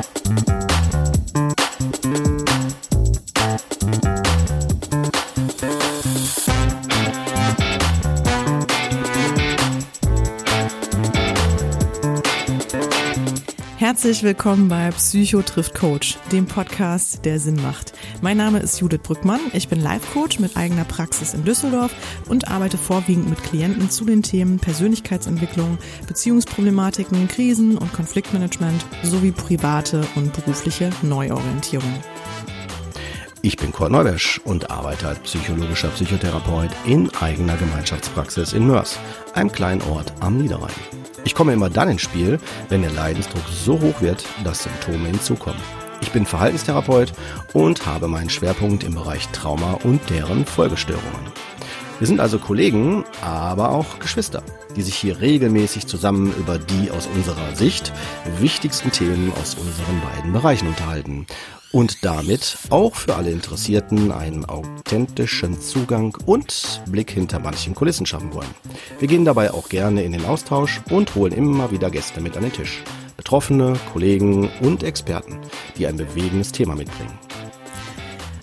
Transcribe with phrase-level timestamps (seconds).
[0.00, 0.57] Thank
[14.08, 17.92] Herzlich willkommen bei Psycho trifft Coach, dem Podcast, der Sinn macht.
[18.22, 19.38] Mein Name ist Judith Brückmann.
[19.52, 21.94] Ich bin Life-Coach mit eigener Praxis in Düsseldorf
[22.26, 25.76] und arbeite vorwiegend mit Klienten zu den Themen Persönlichkeitsentwicklung,
[26.06, 31.92] Beziehungsproblematiken, Krisen und Konfliktmanagement sowie private und berufliche Neuorientierung.
[33.42, 38.98] Ich bin Kurt Neubesch und arbeite als psychologischer Psychotherapeut in eigener Gemeinschaftspraxis in Mörs,
[39.34, 40.72] einem kleinen Ort am Niederrhein.
[41.24, 45.60] Ich komme immer dann ins Spiel, wenn der Leidensdruck so hoch wird, dass Symptome hinzukommen.
[46.00, 47.12] Ich bin Verhaltenstherapeut
[47.52, 51.32] und habe meinen Schwerpunkt im Bereich Trauma und deren Folgestörungen.
[51.98, 54.42] Wir sind also Kollegen, aber auch Geschwister,
[54.76, 57.92] die sich hier regelmäßig zusammen über die aus unserer Sicht
[58.38, 61.26] wichtigsten Themen aus unseren beiden Bereichen unterhalten
[61.72, 68.32] und damit auch für alle Interessierten einen authentischen Zugang und Blick hinter manchen Kulissen schaffen
[68.32, 68.54] wollen.
[68.98, 72.44] Wir gehen dabei auch gerne in den Austausch und holen immer wieder Gäste mit an
[72.44, 72.82] den Tisch.
[73.16, 75.38] Betroffene, Kollegen und Experten,
[75.76, 77.18] die ein bewegendes Thema mitbringen.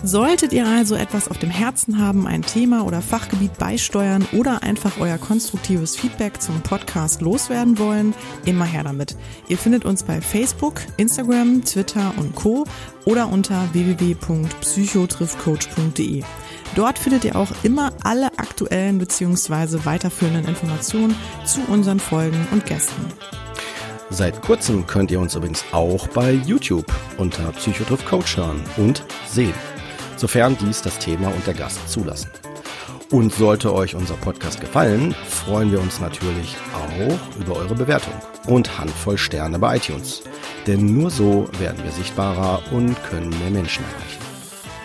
[0.06, 5.00] Solltet ihr also etwas auf dem Herzen haben, ein Thema oder Fachgebiet beisteuern oder einfach
[5.00, 8.14] euer konstruktives Feedback zum Podcast loswerden wollen,
[8.46, 9.18] immer her damit.
[9.48, 12.66] Ihr findet uns bei Facebook, Instagram, Twitter und Co.
[13.06, 16.24] oder unter www.psychotriffcoach.de.
[16.76, 19.86] Dort findet ihr auch immer alle aktuellen bzw.
[19.86, 23.08] weiterführenden Informationen zu unseren Folgen und Gästen.
[24.12, 26.86] Seit kurzem könnt ihr uns übrigens auch bei YouTube
[27.18, 29.56] unter Psychotriff Coach hören und sehen
[30.18, 32.30] sofern dies das Thema und der Gast zulassen.
[33.12, 38.14] Und sollte euch unser Podcast gefallen, freuen wir uns natürlich auch über eure Bewertung
[38.48, 40.24] und Handvoll Sterne bei iTunes.
[40.66, 44.25] Denn nur so werden wir sichtbarer und können mehr Menschen erreichen.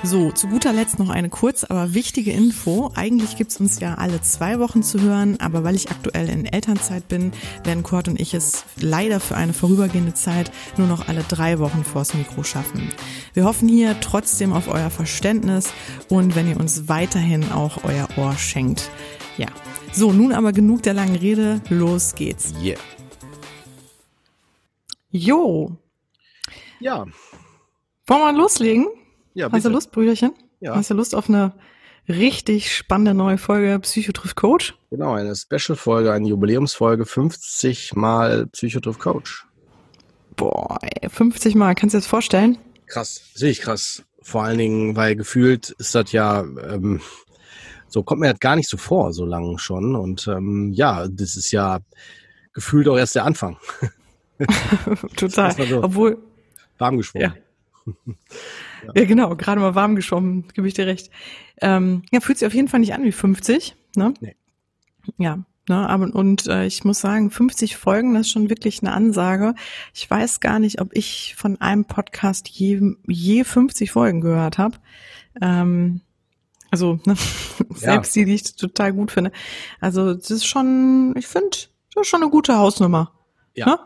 [0.02, 2.90] So, zu guter Letzt noch eine kurz, aber wichtige Info.
[2.94, 7.06] Eigentlich gibt's uns ja alle zwei Wochen zu hören, aber weil ich aktuell in Elternzeit
[7.08, 7.32] bin,
[7.64, 11.84] werden Kurt und ich es leider für eine vorübergehende Zeit nur noch alle drei Wochen
[11.84, 12.88] vors Mikro schaffen.
[13.34, 15.70] Wir hoffen hier trotzdem auf euer Verständnis
[16.08, 18.90] und wenn ihr uns weiterhin auch euer Ohr schenkt.
[19.36, 19.48] Ja.
[19.92, 21.60] So, nun aber genug der langen Rede.
[21.68, 22.54] Los geht's.
[22.62, 22.78] Yeah.
[25.10, 25.76] Jo.
[26.78, 27.04] Ja.
[28.06, 28.86] Wollen wir loslegen?
[29.34, 30.32] Ja, Hast du Lust, Brüderchen?
[30.60, 30.74] Ja.
[30.74, 31.52] Hast du Lust auf eine
[32.08, 34.74] richtig spannende neue Folge Psychotriff Coach?
[34.90, 39.46] Genau, eine Special-Folge, eine Jubiläumsfolge, 50 mal Psychotriff Coach.
[40.36, 42.58] Boah, ey, 50 Mal, kannst du dir das vorstellen?
[42.86, 44.02] Krass, sehe ich krass.
[44.22, 47.00] Vor allen Dingen, weil gefühlt ist das ja, ähm,
[47.88, 49.94] so kommt mir das gar nicht so vor, so lange schon.
[49.94, 51.80] Und ähm, ja, das ist ja
[52.52, 53.58] gefühlt auch erst der Anfang.
[55.16, 55.52] Total.
[55.52, 56.18] So Obwohl,
[56.78, 57.34] warm gesprochen.
[57.86, 57.94] Ja.
[58.94, 61.10] Ja, genau, gerade mal warm geschwommen, gebe ich dir recht.
[61.60, 64.14] Ähm, ja, fühlt sich auf jeden Fall nicht an wie 50, ne?
[64.20, 64.36] Nee.
[65.18, 68.92] Ja, ne, aber und äh, ich muss sagen, 50 Folgen, das ist schon wirklich eine
[68.92, 69.54] Ansage.
[69.94, 74.76] Ich weiß gar nicht, ob ich von einem Podcast je, je 50 Folgen gehört habe.
[75.40, 76.00] Ähm,
[76.70, 77.16] also ne,
[77.70, 79.32] selbst die, die ich total gut finde.
[79.80, 81.50] Also das ist schon, ich finde,
[81.94, 83.12] das ist schon eine gute Hausnummer.
[83.54, 83.78] Ja, Ne?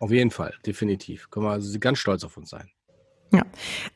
[0.00, 1.30] auf jeden Fall, definitiv.
[1.30, 2.68] Können wir also ganz stolz auf uns sein.
[3.34, 3.46] Ja,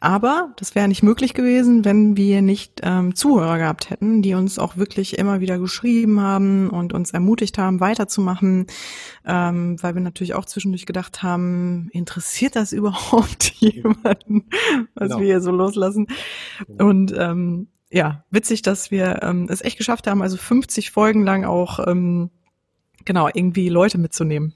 [0.01, 4.59] aber das wäre nicht möglich gewesen, wenn wir nicht ähm, Zuhörer gehabt hätten, die uns
[4.59, 8.67] auch wirklich immer wieder geschrieben haben und uns ermutigt haben, weiterzumachen,
[9.27, 14.47] ähm, weil wir natürlich auch zwischendurch gedacht haben, interessiert das überhaupt jemanden,
[14.95, 15.19] was Genau.
[15.21, 16.07] wir hier so loslassen?
[16.79, 21.45] Und ähm, ja, witzig, dass wir ähm, es echt geschafft haben, also 50 Folgen lang
[21.45, 22.31] auch ähm,
[23.05, 24.55] genau irgendwie Leute mitzunehmen.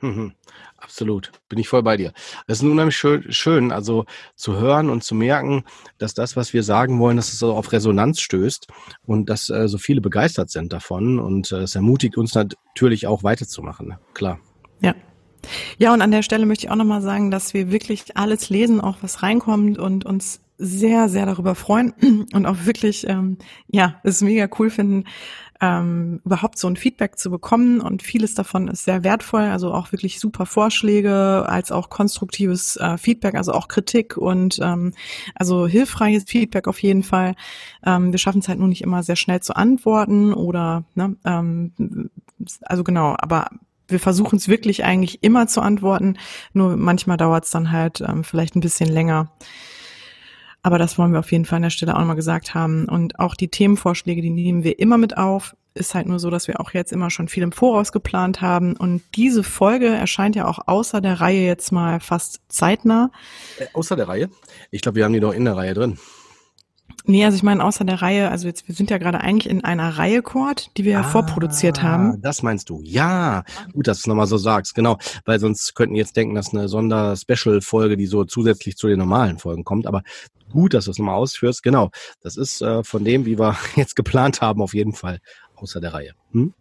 [0.80, 2.12] Absolut, bin ich voll bei dir.
[2.46, 4.04] Das ist unheimlich schön, schön, also
[4.36, 5.64] zu hören und zu merken,
[5.98, 8.68] dass das, was wir sagen wollen, dass es auf Resonanz stößt
[9.04, 13.24] und dass äh, so viele begeistert sind davon und äh, es ermutigt uns natürlich auch
[13.24, 13.88] weiterzumachen.
[13.88, 13.98] Ne?
[14.14, 14.38] Klar.
[14.80, 14.94] Ja.
[15.78, 18.80] Ja, und an der Stelle möchte ich auch nochmal sagen, dass wir wirklich alles lesen,
[18.80, 21.92] auch was reinkommt und uns sehr, sehr darüber freuen
[22.32, 23.38] und auch wirklich, ähm,
[23.68, 25.04] ja, es mega cool finden,
[25.60, 29.90] ähm, überhaupt so ein Feedback zu bekommen und vieles davon ist sehr wertvoll, also auch
[29.90, 34.94] wirklich super Vorschläge, als auch konstruktives äh, Feedback, also auch Kritik und ähm,
[35.34, 37.34] also hilfreiches Feedback auf jeden Fall.
[37.84, 41.72] Ähm, wir schaffen es halt nur nicht immer sehr schnell zu antworten oder, ne, ähm,
[42.62, 43.48] also genau, aber
[43.88, 46.18] wir versuchen es wirklich eigentlich immer zu antworten,
[46.52, 49.32] nur manchmal dauert es dann halt ähm, vielleicht ein bisschen länger.
[50.68, 52.90] Aber das wollen wir auf jeden Fall an der Stelle auch nochmal gesagt haben.
[52.90, 55.56] Und auch die Themenvorschläge, die nehmen wir immer mit auf.
[55.72, 58.76] ist halt nur so, dass wir auch jetzt immer schon viel im Voraus geplant haben.
[58.76, 63.10] Und diese Folge erscheint ja auch außer der Reihe jetzt mal fast zeitnah.
[63.58, 64.28] Äh, außer der Reihe?
[64.70, 65.96] Ich glaube, wir haben die doch in der Reihe drin.
[67.06, 69.64] Nee, also ich meine außer der Reihe, also jetzt, wir sind ja gerade eigentlich in
[69.64, 72.20] einer Reihe Chord, die wir ja ah, vorproduziert haben.
[72.20, 72.82] Das meinst du?
[72.84, 74.98] Ja, gut, dass du es nochmal so sagst, genau.
[75.24, 79.64] Weil sonst könnten jetzt denken, dass eine Sonder-Special-Folge, die so zusätzlich zu den normalen Folgen
[79.64, 79.86] kommt.
[79.86, 80.02] Aber
[80.50, 81.62] gut, dass du es nochmal ausführst.
[81.62, 81.90] Genau,
[82.22, 85.20] das ist äh, von dem, wie wir jetzt geplant haben, auf jeden Fall
[85.56, 86.12] außer der Reihe.
[86.32, 86.54] Hm?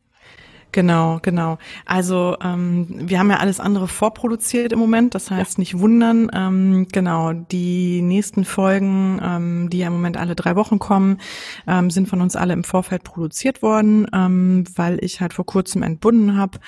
[0.78, 1.58] Genau, genau.
[1.88, 5.62] Also ähm, wir haben ja alles andere vorproduziert im Moment, das heißt ja.
[5.62, 6.30] nicht wundern.
[6.32, 11.18] Ähm, genau, die nächsten Folgen, ähm, die ja im Moment alle drei Wochen kommen,
[11.66, 15.82] ähm, sind von uns alle im Vorfeld produziert worden, ähm, weil ich halt vor kurzem
[15.82, 16.60] entbunden habe.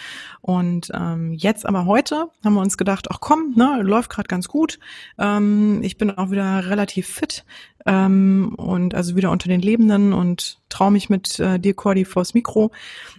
[0.42, 4.48] Und ähm, jetzt aber heute haben wir uns gedacht, ach komm, ne, läuft gerade ganz
[4.48, 4.80] gut.
[5.20, 7.46] Ähm, ich bin auch wieder relativ fit
[7.86, 12.34] ähm, und also wieder unter den Lebenden und traue mich mit äh, dir, Cordy, vors
[12.34, 12.72] Mikro.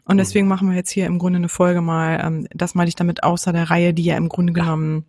[0.04, 0.18] Und mhm.
[0.18, 3.22] deswegen machen wir jetzt hier im Grunde eine Folge mal, ähm, das mal ich damit
[3.22, 5.04] außer der Reihe, die ja im Grunde genommen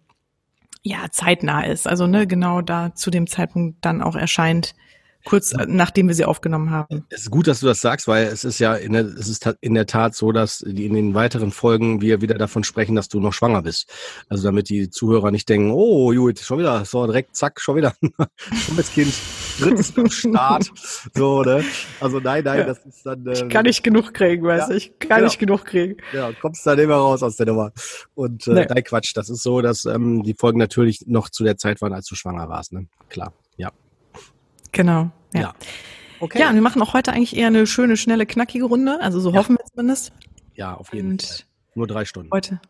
[0.83, 1.87] ja zeitnah ist.
[1.87, 4.73] Also ne, genau da zu dem Zeitpunkt dann auch erscheint,
[5.23, 7.05] kurz äh, nachdem wir sie aufgenommen haben.
[7.09, 9.49] Es ist gut, dass du das sagst, weil es ist ja in der, es ist
[9.61, 13.19] in der Tat so, dass in den weiteren Folgen wir wieder davon sprechen, dass du
[13.19, 13.91] noch schwanger bist.
[14.29, 17.93] Also damit die Zuhörer nicht denken, oh, Judith, schon wieder, so direkt, zack, schon wieder
[18.67, 19.13] dummes Kind,
[19.59, 20.71] drittes Start.
[21.13, 21.63] So, ne?
[21.99, 22.65] Also nein, nein, ja.
[22.65, 23.25] das ist dann.
[23.25, 24.73] Äh, ich kann nicht genug kriegen, weißt du?
[24.73, 25.23] Ja, ich kann genau.
[25.23, 25.97] nicht genug kriegen.
[26.13, 27.71] Ja, kommst dann immer raus aus der Nummer.
[28.15, 28.65] Und äh, nee.
[28.67, 31.93] nein, Quatsch, das ist so, dass ähm, die Folgen natürlich noch zu der Zeit waren,
[31.93, 32.87] als du schwanger warst, ne?
[33.09, 33.33] Klar.
[34.71, 35.11] Genau.
[35.33, 35.41] Ja.
[35.41, 35.53] ja.
[36.19, 36.39] Okay.
[36.39, 38.99] Ja, wir machen auch heute eigentlich eher eine schöne, schnelle, knackige Runde.
[39.01, 39.37] Also so ja.
[39.39, 40.13] hoffen wir zumindest.
[40.53, 41.37] Ja, auf jeden Und Fall.
[41.73, 42.29] Nur drei Stunden.
[42.31, 42.61] Heute.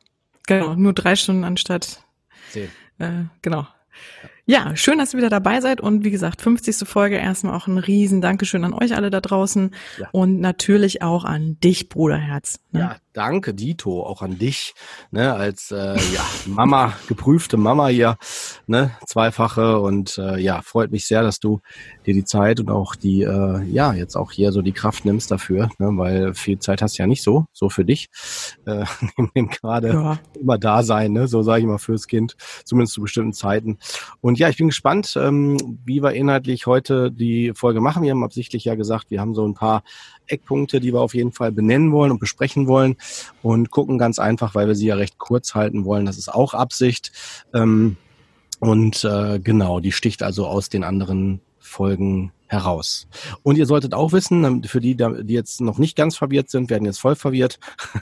[0.48, 2.04] Genau, nur drei Stunden anstatt
[2.50, 2.70] zehn.
[3.00, 3.62] Äh, genau.
[3.62, 4.30] Ja.
[4.46, 6.88] Ja, schön, dass ihr wieder dabei seid und wie gesagt, 50.
[6.88, 10.10] Folge erstmal auch ein riesen Dankeschön an euch alle da draußen ja.
[10.12, 12.60] und natürlich auch an dich, Bruderherz.
[12.72, 12.80] Ne?
[12.80, 14.74] Ja, danke, Dito, auch an dich,
[15.12, 18.18] ne, als äh, ja, Mama, geprüfte Mama hier,
[18.68, 21.60] ne, zweifache und äh, ja, freut mich sehr, dass du
[22.06, 25.30] dir die Zeit und auch die, äh, ja, jetzt auch hier so die Kraft nimmst
[25.32, 28.10] dafür, ne, weil viel Zeit hast du ja nicht so, so für dich,
[28.66, 28.86] äh,
[29.62, 30.20] gerade ja.
[30.40, 33.78] immer da sein, ne, so sage ich mal fürs Kind, zumindest zu bestimmten Zeiten
[34.22, 38.02] und und ja, ich bin gespannt, ähm, wie wir inhaltlich heute die Folge machen.
[38.02, 39.84] Wir haben absichtlich ja gesagt, wir haben so ein paar
[40.26, 42.96] Eckpunkte, die wir auf jeden Fall benennen wollen und besprechen wollen
[43.42, 46.06] und gucken ganz einfach, weil wir sie ja recht kurz halten wollen.
[46.06, 47.12] Das ist auch Absicht.
[47.54, 47.98] Ähm,
[48.62, 53.08] und äh, genau, die sticht also aus den anderen Folgen heraus.
[53.44, 56.86] Und ihr solltet auch wissen, für die, die jetzt noch nicht ganz verwirrt sind, werden
[56.86, 57.60] jetzt voll verwirrt.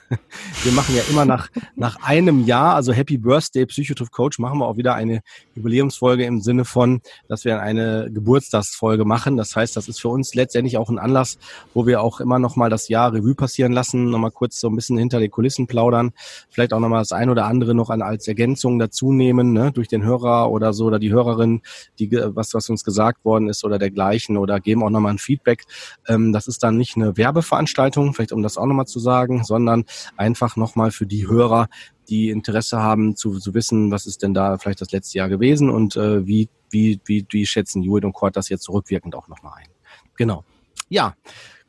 [0.64, 4.66] Wir machen ja immer nach, nach einem Jahr, also Happy Birthday Psychotroph Coach, machen wir
[4.66, 5.22] auch wieder eine
[5.56, 9.38] Jubiläumsfolge im Sinne von, dass wir eine Geburtstagsfolge machen.
[9.38, 11.38] Das heißt, das ist für uns letztendlich auch ein Anlass,
[11.74, 14.68] wo wir auch immer noch mal das Jahr Revue passieren lassen, noch mal kurz so
[14.68, 16.12] ein bisschen hinter die Kulissen plaudern,
[16.50, 19.72] vielleicht auch noch mal das ein oder andere noch an, als Ergänzung dazu nehmen, ne,
[19.72, 21.62] durch den Hörer oder so oder die Hörerin,
[22.00, 25.66] die was was uns gesagt worden ist oder dergleichen oder geben auch nochmal ein Feedback.
[26.08, 29.86] Ähm, das ist dann nicht eine Werbeveranstaltung, vielleicht um das auch nochmal zu sagen, sondern
[30.18, 31.68] einfach nochmal für die Hörer,
[32.10, 35.70] die Interesse haben zu, zu wissen, was ist denn da vielleicht das letzte Jahr gewesen
[35.70, 39.54] und äh, wie, wie, wie, wie schätzen Judith und Kurt das jetzt zurückwirkend auch nochmal
[39.58, 39.70] ein.
[40.16, 40.44] Genau.
[40.90, 41.16] Ja,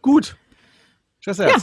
[0.00, 0.37] gut.
[1.20, 1.55] Tschüss, ja.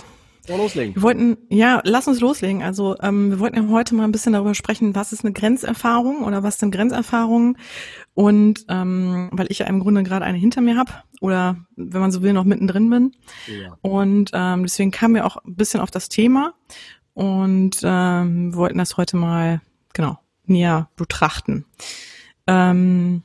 [0.56, 0.96] Loslegen.
[0.96, 2.64] Wir wollten, ja, lass uns loslegen.
[2.64, 6.24] Also ähm, wir wollten ja heute mal ein bisschen darüber sprechen, was ist eine Grenzerfahrung
[6.24, 7.57] oder was sind Grenzerfahrungen
[8.14, 12.12] und ähm, weil ich ja im Grunde gerade eine hinter mir habe oder wenn man
[12.12, 13.12] so will, noch mittendrin bin.
[13.48, 13.78] Ja.
[13.81, 16.54] Und ähm, deswegen kamen wir auch ein bisschen auf das Thema
[17.14, 19.62] und ähm, wollten das heute mal
[19.94, 21.66] genau näher betrachten.
[22.45, 23.24] Ähm,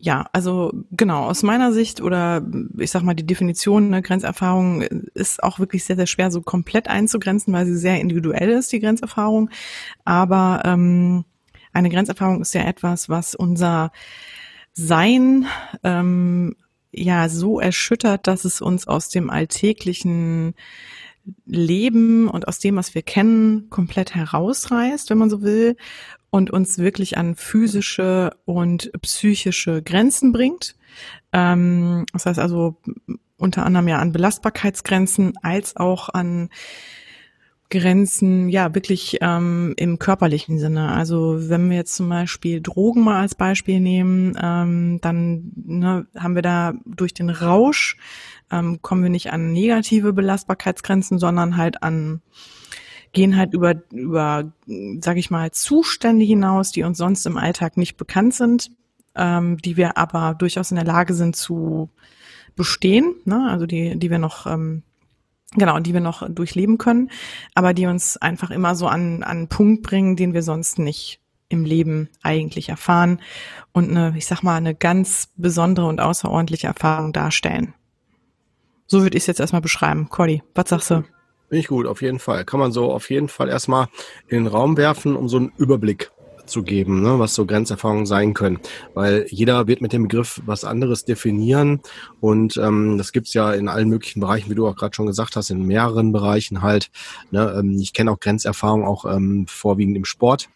[0.00, 2.46] ja, also genau, aus meiner Sicht oder
[2.78, 6.88] ich sag mal, die Definition ne, Grenzerfahrung ist auch wirklich sehr, sehr schwer so komplett
[6.88, 9.50] einzugrenzen, weil sie sehr individuell ist, die Grenzerfahrung.
[10.04, 11.24] Aber ähm,
[11.72, 13.90] eine Grenzerfahrung ist ja etwas, was unser
[14.72, 15.46] Sein
[15.82, 16.54] ähm,
[16.92, 20.54] ja so erschüttert, dass es uns aus dem alltäglichen
[21.46, 25.76] Leben und aus dem, was wir kennen, komplett herausreißt, wenn man so will,
[26.30, 30.76] und uns wirklich an physische und psychische Grenzen bringt.
[31.32, 32.76] Ähm, das heißt also
[33.36, 36.50] unter anderem ja an Belastbarkeitsgrenzen als auch an
[37.70, 40.90] Grenzen, ja, wirklich ähm, im körperlichen Sinne.
[40.92, 46.34] Also wenn wir jetzt zum Beispiel Drogen mal als Beispiel nehmen, ähm, dann ne, haben
[46.34, 47.98] wir da durch den Rausch,
[48.50, 52.22] ähm, kommen wir nicht an negative Belastbarkeitsgrenzen, sondern halt an
[53.12, 54.52] gehen halt über, über,
[55.00, 58.70] sag ich mal, Zustände hinaus, die uns sonst im Alltag nicht bekannt sind,
[59.14, 61.90] ähm, die wir aber durchaus in der Lage sind zu
[62.54, 63.48] bestehen, ne?
[63.50, 64.82] also die, die wir noch ähm,
[65.54, 67.10] genau, die wir noch durchleben können,
[67.54, 71.20] aber die uns einfach immer so an, an einen Punkt bringen, den wir sonst nicht
[71.48, 73.20] im Leben eigentlich erfahren
[73.72, 77.74] und eine, ich sag mal, eine ganz besondere und außerordentliche Erfahrung darstellen.
[78.86, 80.08] So würde ich es jetzt erstmal beschreiben.
[80.08, 81.04] Cordy, was sagst du?
[81.48, 82.44] Bin ich gut, auf jeden Fall.
[82.44, 83.88] Kann man so auf jeden Fall erstmal
[84.28, 86.10] in den Raum werfen, um so einen Überblick
[86.48, 88.58] zu geben, ne, was so Grenzerfahrungen sein können.
[88.94, 91.80] Weil jeder wird mit dem Begriff was anderes definieren
[92.20, 95.36] und ähm, das gibt's ja in allen möglichen Bereichen, wie du auch gerade schon gesagt
[95.36, 96.90] hast, in mehreren Bereichen halt.
[97.30, 100.48] Ne, ähm, ich kenne auch Grenzerfahrungen auch ähm, vorwiegend im Sport.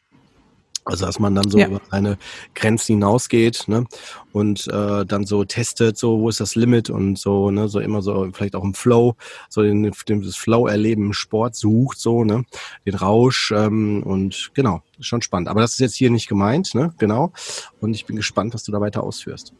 [0.84, 1.68] Also dass man dann so ja.
[1.68, 2.18] über seine
[2.54, 3.86] Grenzen hinausgeht ne?
[4.32, 8.02] und äh, dann so testet, so wo ist das Limit und so, ne, so immer
[8.02, 9.14] so vielleicht auch im Flow,
[9.48, 12.44] so den, den das Flow-Erleben im Sport sucht, so, ne,
[12.84, 15.48] den Rausch ähm, und genau, schon spannend.
[15.48, 17.32] Aber das ist jetzt hier nicht gemeint, ne, genau.
[17.80, 19.54] Und ich bin gespannt, was du da weiter ausführst.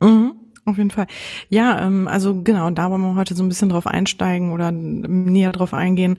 [0.00, 0.43] Mhm.
[0.66, 1.06] Auf jeden Fall.
[1.50, 5.52] Ja, ähm, also genau, da wollen wir heute so ein bisschen drauf einsteigen oder näher
[5.52, 6.16] drauf eingehen,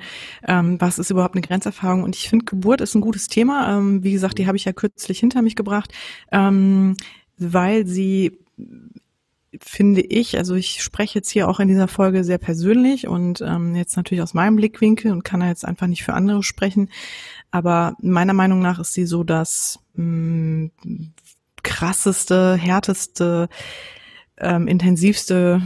[0.47, 2.03] ähm, was ist überhaupt eine Grenzerfahrung.
[2.03, 3.75] Und ich finde, Geburt ist ein gutes Thema.
[3.75, 5.91] Ähm, wie gesagt, die habe ich ja kürzlich hinter mich gebracht,
[6.31, 6.95] ähm,
[7.37, 8.37] weil sie
[9.61, 13.75] finde ich, also ich spreche jetzt hier auch in dieser Folge sehr persönlich und ähm,
[13.75, 16.89] jetzt natürlich aus meinem Blickwinkel und kann da jetzt einfach nicht für andere sprechen.
[17.51, 21.13] Aber meiner Meinung nach ist sie so das mh, mm,
[21.63, 23.49] krasseste, härteste
[24.37, 25.61] ähm, intensivste,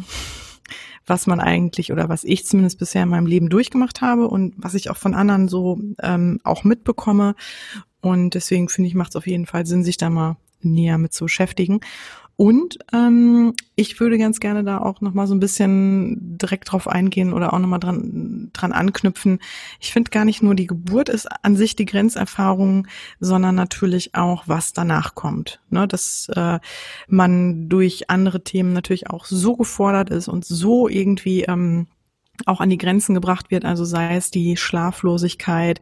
[1.05, 4.75] was man eigentlich oder was ich zumindest bisher in meinem Leben durchgemacht habe und was
[4.75, 7.35] ich auch von anderen so ähm, auch mitbekomme.
[8.01, 11.13] Und deswegen finde ich, macht es auf jeden Fall Sinn, sich da mal näher mit
[11.13, 11.79] zu beschäftigen.
[12.39, 17.33] Und ähm, ich würde ganz gerne da auch nochmal so ein bisschen direkt drauf eingehen
[17.33, 19.39] oder auch nochmal dran, dran anknüpfen.
[19.81, 22.87] Ich finde gar nicht nur die Geburt ist an sich die Grenzerfahrung,
[23.19, 25.59] sondern natürlich auch, was danach kommt.
[25.69, 25.85] Ne?
[25.85, 26.59] Dass äh,
[27.09, 31.87] man durch andere Themen natürlich auch so gefordert ist und so irgendwie ähm,
[32.45, 35.81] auch an die Grenzen gebracht wird, also sei es die Schlaflosigkeit,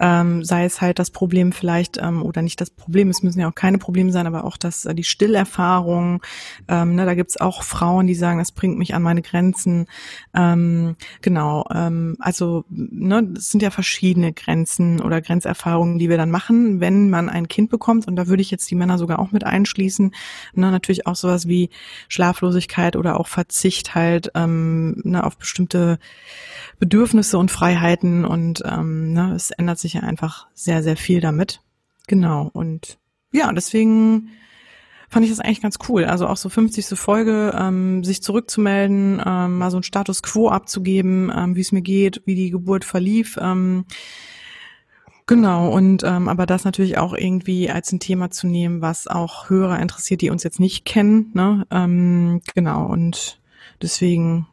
[0.00, 3.48] ähm, sei es halt das Problem vielleicht, ähm, oder nicht das Problem, es müssen ja
[3.48, 6.22] auch keine Probleme sein, aber auch das, äh, die Stillerfahrung,
[6.68, 9.86] ähm, ne, da gibt's auch Frauen, die sagen, das bringt mich an meine Grenzen.
[10.34, 16.30] Ähm, genau, ähm, also ne, es sind ja verschiedene Grenzen oder Grenzerfahrungen, die wir dann
[16.30, 19.32] machen, wenn man ein Kind bekommt, und da würde ich jetzt die Männer sogar auch
[19.32, 20.14] mit einschließen,
[20.54, 21.70] ne, natürlich auch sowas wie
[22.08, 25.93] Schlaflosigkeit oder auch Verzicht halt ähm, ne, auf bestimmte
[26.78, 31.60] Bedürfnisse und Freiheiten und ähm, ne, es ändert sich ja einfach sehr, sehr viel damit.
[32.06, 32.50] Genau.
[32.52, 32.98] Und
[33.32, 34.30] ja, deswegen
[35.08, 36.04] fand ich das eigentlich ganz cool.
[36.04, 36.98] Also auch so 50.
[36.98, 41.82] Folge, ähm, sich zurückzumelden, ähm, mal so ein Status quo abzugeben, ähm, wie es mir
[41.82, 43.38] geht, wie die Geburt verlief.
[43.40, 43.84] Ähm,
[45.26, 49.50] genau, und ähm, aber das natürlich auch irgendwie als ein Thema zu nehmen, was auch
[49.50, 51.30] Hörer interessiert, die uns jetzt nicht kennen.
[51.34, 51.66] Ne?
[51.70, 53.40] Ähm, genau, und
[53.80, 54.48] deswegen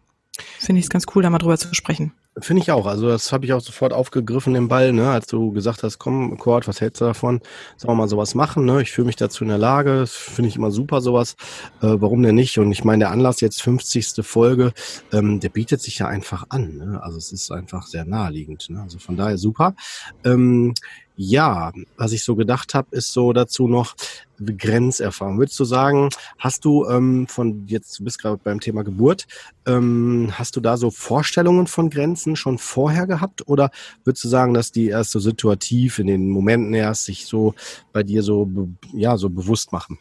[0.59, 2.13] finde ich es ganz cool, da mal drüber zu sprechen.
[2.39, 2.85] Finde ich auch.
[2.85, 6.37] Also das habe ich auch sofort aufgegriffen, den Ball, ne, als du gesagt hast, komm,
[6.37, 7.41] Kurt, was hältst du davon?
[7.75, 8.81] Sollen wir mal sowas machen, ne?
[8.81, 11.35] Ich fühle mich dazu in der Lage, finde ich immer super, sowas.
[11.81, 12.57] Äh, warum denn nicht?
[12.57, 14.25] Und ich meine, der Anlass jetzt 50.
[14.25, 14.71] Folge,
[15.11, 16.77] ähm, der bietet sich ja einfach an.
[16.77, 17.03] Ne?
[17.03, 18.69] Also es ist einfach sehr naheliegend.
[18.69, 18.81] Ne?
[18.81, 19.75] Also von daher super.
[20.23, 20.73] Ähm,
[21.15, 23.95] ja, was ich so gedacht habe, ist so dazu noch
[24.39, 25.37] Grenzerfahrung.
[25.37, 29.27] Würdest du sagen, hast du ähm, von jetzt, du bist gerade beim Thema Geburt,
[29.65, 33.69] ähm, hast du da so Vorstellungen von Grenzen schon vorher gehabt oder
[34.03, 37.53] würdest du sagen, dass die erst so situativ in den Momenten erst sich so
[37.93, 38.49] bei dir so
[38.93, 39.99] ja so bewusst machen?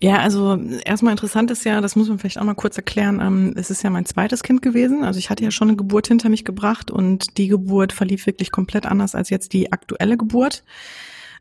[0.00, 3.54] Ja, also erstmal interessant ist ja, das muss man vielleicht auch mal kurz erklären, ähm,
[3.56, 5.02] es ist ja mein zweites Kind gewesen.
[5.02, 8.52] Also ich hatte ja schon eine Geburt hinter mich gebracht und die Geburt verlief wirklich
[8.52, 10.62] komplett anders als jetzt die aktuelle Geburt.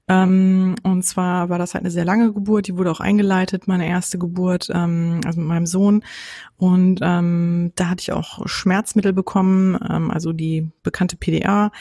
[0.10, 3.88] Ähm, und zwar war das halt eine sehr lange Geburt, die wurde auch eingeleitet, meine
[3.88, 6.04] erste Geburt, ähm, also mit meinem Sohn.
[6.58, 11.72] Und ähm, da hatte ich auch Schmerzmittel bekommen, ähm, also die bekannte PDA.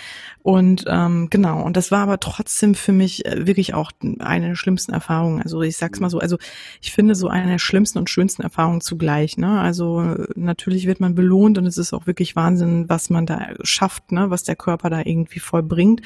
[0.43, 4.55] Und ähm, genau, und das war aber trotzdem für mich äh, wirklich auch eine der
[4.55, 5.41] schlimmsten Erfahrungen.
[5.41, 6.37] Also ich sag's mal so, also
[6.83, 9.39] ich finde so eine der schlimmsten und schönsten Erfahrungen zugleich.
[9.39, 9.61] Ne?
[9.61, 14.13] Also natürlich wird man belohnt und es ist auch wirklich Wahnsinn, was man da schafft,
[14.13, 14.31] ne?
[14.31, 16.03] was der Körper da irgendwie vollbringt.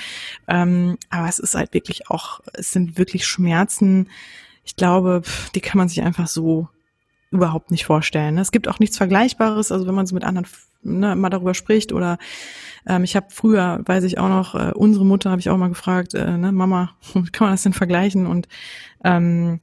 [0.47, 4.09] Ähm, aber es ist halt wirklich auch, es sind wirklich Schmerzen.
[4.64, 5.23] Ich glaube,
[5.55, 6.69] die kann man sich einfach so
[7.31, 8.38] überhaupt nicht vorstellen.
[8.38, 10.47] Es gibt auch nichts Vergleichbares, also wenn man so mit anderen
[10.83, 12.19] ne, mal darüber spricht oder
[12.87, 15.69] ähm, ich habe früher, weiß ich auch noch, äh, unsere Mutter habe ich auch mal
[15.69, 16.97] gefragt, äh, ne, Mama,
[17.33, 18.26] kann man das denn vergleichen?
[18.26, 18.49] Und
[19.05, 19.61] ähm,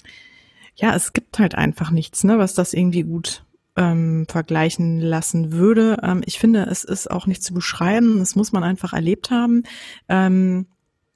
[0.75, 3.44] ja, es gibt halt einfach nichts, ne, was das irgendwie gut
[3.75, 5.98] ähm, vergleichen lassen würde.
[6.04, 9.63] Ähm, ich finde, es ist auch nicht zu beschreiben, das muss man einfach erlebt haben.
[10.10, 10.68] Ähm,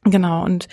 [0.04, 0.68] Genau, und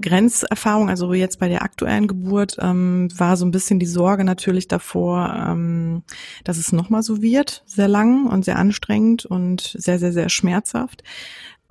[0.00, 4.68] Grenzerfahrung, also jetzt bei der aktuellen Geburt, ähm, war so ein bisschen die Sorge natürlich
[4.68, 6.04] davor, ähm,
[6.44, 11.02] dass es nochmal so wird, sehr lang und sehr anstrengend und sehr, sehr, sehr schmerzhaft.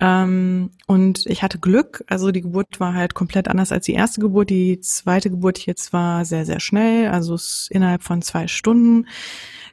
[0.00, 4.20] Ähm, und ich hatte Glück, also die Geburt war halt komplett anders als die erste
[4.20, 4.50] Geburt.
[4.50, 9.06] Die zweite Geburt jetzt war sehr, sehr schnell, also es innerhalb von zwei Stunden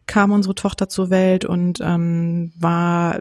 [0.08, 3.20] kam unsere Tochter zur Welt und ähm, war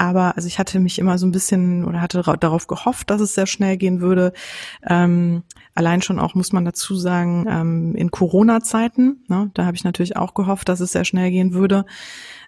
[0.00, 3.34] aber also ich hatte mich immer so ein bisschen oder hatte darauf gehofft, dass es
[3.34, 4.32] sehr schnell gehen würde.
[4.88, 5.42] Ähm,
[5.74, 9.22] allein schon auch, muss man dazu sagen, ähm, in Corona-Zeiten.
[9.28, 11.84] Ne, da habe ich natürlich auch gehofft, dass es sehr schnell gehen würde.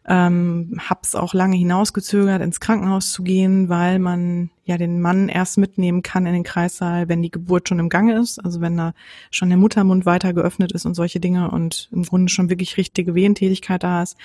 [0.08, 5.28] Ähm, habe es auch lange hinausgezögert, ins Krankenhaus zu gehen, weil man ja den Mann
[5.28, 8.78] erst mitnehmen kann in den Kreissaal, wenn die Geburt schon im Gange ist, also wenn
[8.78, 8.94] da
[9.30, 13.14] schon der Muttermund weiter geöffnet ist und solche Dinge und im Grunde schon wirklich richtige
[13.14, 14.16] Wehentätigkeit da ist.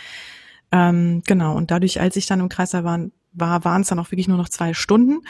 [0.72, 3.00] Ähm, genau, und dadurch, als ich dann im Kreißsaal war,
[3.39, 5.22] war waren es dann auch wirklich nur noch zwei Stunden.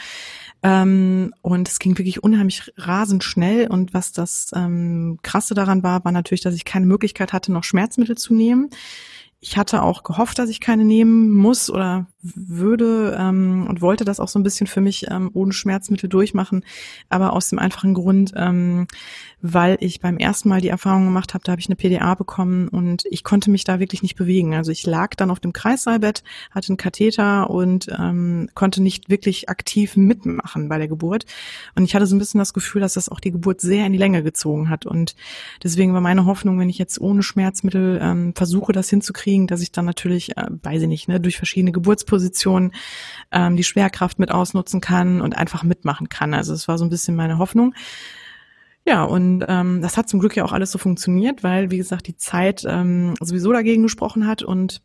[0.62, 3.68] Ähm, und es ging wirklich unheimlich rasend schnell.
[3.68, 7.64] Und was das ähm, Krasse daran war, war natürlich, dass ich keine Möglichkeit hatte, noch
[7.64, 8.70] Schmerzmittel zu nehmen.
[9.40, 14.18] Ich hatte auch gehofft, dass ich keine nehmen muss oder würde ähm, und wollte das
[14.18, 16.64] auch so ein bisschen für mich ähm, ohne Schmerzmittel durchmachen,
[17.08, 18.88] aber aus dem einfachen Grund, ähm,
[19.40, 22.68] weil ich beim ersten Mal die Erfahrung gemacht habe, da habe ich eine PDA bekommen
[22.68, 24.54] und ich konnte mich da wirklich nicht bewegen.
[24.54, 29.48] Also ich lag dann auf dem Kreissaalbett, hatte einen Katheter und ähm, konnte nicht wirklich
[29.48, 31.24] aktiv mitmachen bei der Geburt.
[31.76, 33.92] Und ich hatte so ein bisschen das Gefühl, dass das auch die Geburt sehr in
[33.92, 34.86] die Länge gezogen hat.
[34.86, 35.14] Und
[35.62, 39.70] deswegen war meine Hoffnung, wenn ich jetzt ohne Schmerzmittel ähm, versuche, das hinzukriegen, dass ich
[39.70, 41.70] dann natürlich, äh, weiß ich nicht, ne, durch verschiedene
[42.08, 42.72] Geburtspositionen
[43.30, 46.34] ähm, die Schwerkraft mit ausnutzen kann und einfach mitmachen kann.
[46.34, 47.74] Also es war so ein bisschen meine Hoffnung.
[48.86, 52.06] Ja, und ähm, das hat zum Glück ja auch alles so funktioniert, weil, wie gesagt,
[52.06, 54.80] die Zeit ähm, sowieso dagegen gesprochen hat und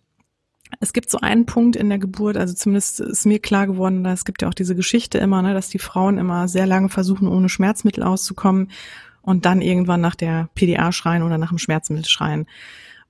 [0.79, 4.25] es gibt so einen Punkt in der Geburt, also zumindest ist mir klar geworden, es
[4.25, 7.47] gibt ja auch diese Geschichte immer, ne, dass die Frauen immer sehr lange versuchen, ohne
[7.47, 8.71] Schmerzmittel auszukommen
[9.21, 12.47] und dann irgendwann nach der PDA schreien oder nach dem Schmerzmittel schreien.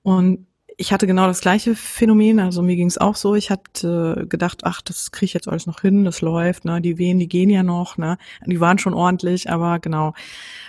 [0.02, 3.34] Und ich hatte genau das gleiche Phänomen, also mir ging es auch so.
[3.34, 6.80] Ich hatte gedacht, ach, das kriege ich jetzt alles noch hin, das läuft, ne?
[6.80, 8.18] Die Wehen, die gehen ja noch, ne?
[8.46, 10.14] Die waren schon ordentlich, aber genau.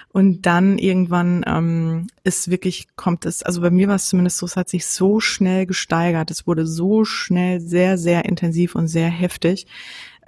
[0.09, 4.45] Und dann irgendwann ähm, ist wirklich, kommt es, also bei mir war es zumindest so,
[4.45, 9.10] es hat sich so schnell gesteigert, es wurde so schnell sehr, sehr intensiv und sehr
[9.10, 9.67] heftig.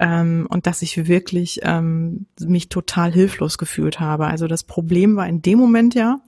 [0.00, 4.26] Ähm, und dass ich wirklich ähm, mich total hilflos gefühlt habe.
[4.26, 6.20] Also das Problem war in dem Moment ja,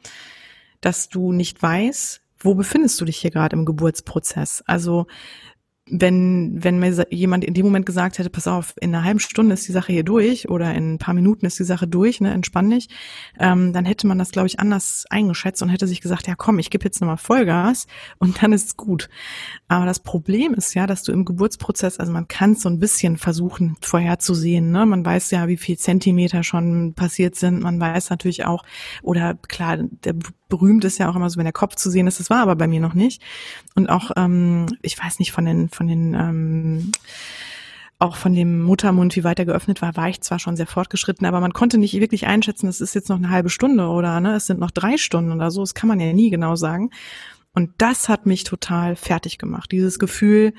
[0.81, 4.63] dass du nicht weißt, wo befindest du dich hier gerade im Geburtsprozess?
[4.67, 5.07] Also
[5.91, 9.55] wenn, wenn mir jemand in dem Moment gesagt hätte, pass auf, in einer halben Stunde
[9.55, 12.33] ist die Sache hier durch oder in ein paar Minuten ist die Sache durch, ne,
[12.33, 12.89] entspann dich,
[13.39, 16.59] ähm, dann hätte man das, glaube ich, anders eingeschätzt und hätte sich gesagt, ja komm,
[16.59, 17.87] ich gebe jetzt nochmal Vollgas
[18.19, 19.09] und dann ist es gut.
[19.69, 23.17] Aber das Problem ist ja, dass du im Geburtsprozess, also man kann so ein bisschen
[23.17, 24.87] versuchen vorherzusehen, ne?
[24.87, 28.65] Man weiß ja, wie viel Zentimeter schon passiert sind, man weiß natürlich auch,
[29.03, 30.15] oder klar, der
[30.51, 32.21] berühmt ist ja auch immer so, wenn der Kopf zu sehen ist.
[32.21, 33.23] Das war aber bei mir noch nicht.
[33.75, 36.93] Und auch, ähm, ich weiß nicht, von den, von den, ähm,
[37.99, 41.27] auch von dem Muttermund, wie weit er geöffnet war, war ich zwar schon sehr fortgeschritten,
[41.27, 44.35] aber man konnte nicht wirklich einschätzen, es ist jetzt noch eine halbe Stunde oder ne,
[44.35, 45.63] es sind noch drei Stunden oder so.
[45.63, 46.91] Das kann man ja nie genau sagen.
[47.53, 49.73] Und das hat mich total fertig gemacht.
[49.73, 50.53] Dieses Gefühl,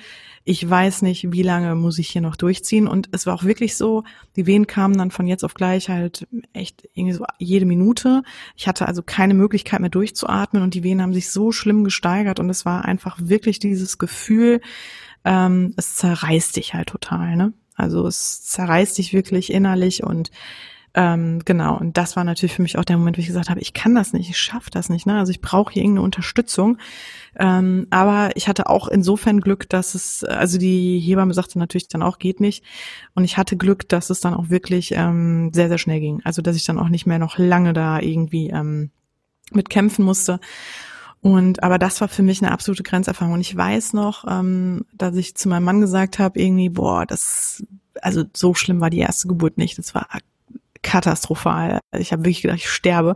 [0.44, 2.88] ich weiß nicht, wie lange muss ich hier noch durchziehen.
[2.88, 4.04] Und es war auch wirklich so,
[4.36, 8.24] die Wehen kamen dann von jetzt auf gleich halt echt irgendwie so jede Minute.
[8.58, 12.40] Ich hatte also keine Möglichkeit mehr durchzuatmen und die Wehen haben sich so schlimm gesteigert
[12.40, 14.60] und es war einfach wirklich dieses Gefühl,
[15.26, 17.54] ähm, es zerreißt dich halt total, ne?
[17.76, 20.32] Also es zerreißt dich wirklich innerlich und
[20.94, 23.62] ähm, genau, und das war natürlich für mich auch der Moment, wo ich gesagt habe,
[23.62, 25.06] ich kann das nicht, ich schaffe das nicht.
[25.06, 25.18] Ne?
[25.18, 26.78] Also ich brauche hier irgendeine Unterstützung.
[27.40, 32.04] Ähm, aber ich hatte auch insofern Glück, dass es, also die Hebamme sagte natürlich dann
[32.04, 32.66] auch, geht nicht.
[33.14, 36.22] Und ich hatte Glück, dass es dann auch wirklich ähm, sehr, sehr schnell ging.
[36.26, 38.92] Also dass ich dann auch nicht mehr noch lange da irgendwie ähm,
[39.54, 40.42] mit kämpfen musste.
[41.22, 43.36] Und aber das war für mich eine absolute Grenzerfahrung.
[43.36, 47.64] Und ich weiß noch, ähm, dass ich zu meinem Mann gesagt habe, irgendwie, boah, das,
[48.02, 49.78] also so schlimm war die erste Geburt nicht.
[49.78, 50.08] Das war
[50.82, 51.80] katastrophal.
[51.96, 53.16] Ich habe wirklich gedacht, ich sterbe.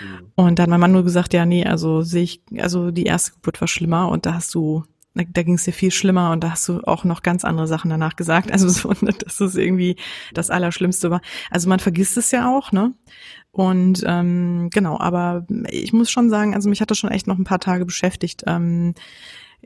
[0.00, 0.26] Mhm.
[0.34, 3.32] Und dann hat mein Mann nur gesagt, ja, nee, also sehe ich, also die erste
[3.32, 6.44] Geburt war schlimmer und da hast du, da, da ging es dir viel schlimmer und
[6.44, 8.52] da hast du auch noch ganz andere Sachen danach gesagt.
[8.52, 9.96] Also so, dass es irgendwie
[10.34, 11.20] das Allerschlimmste war.
[11.50, 12.94] Also man vergisst es ja auch, ne?
[13.50, 17.38] Und ähm, genau, aber ich muss schon sagen, also mich hat das schon echt noch
[17.38, 18.44] ein paar Tage beschäftigt.
[18.46, 18.94] Ähm,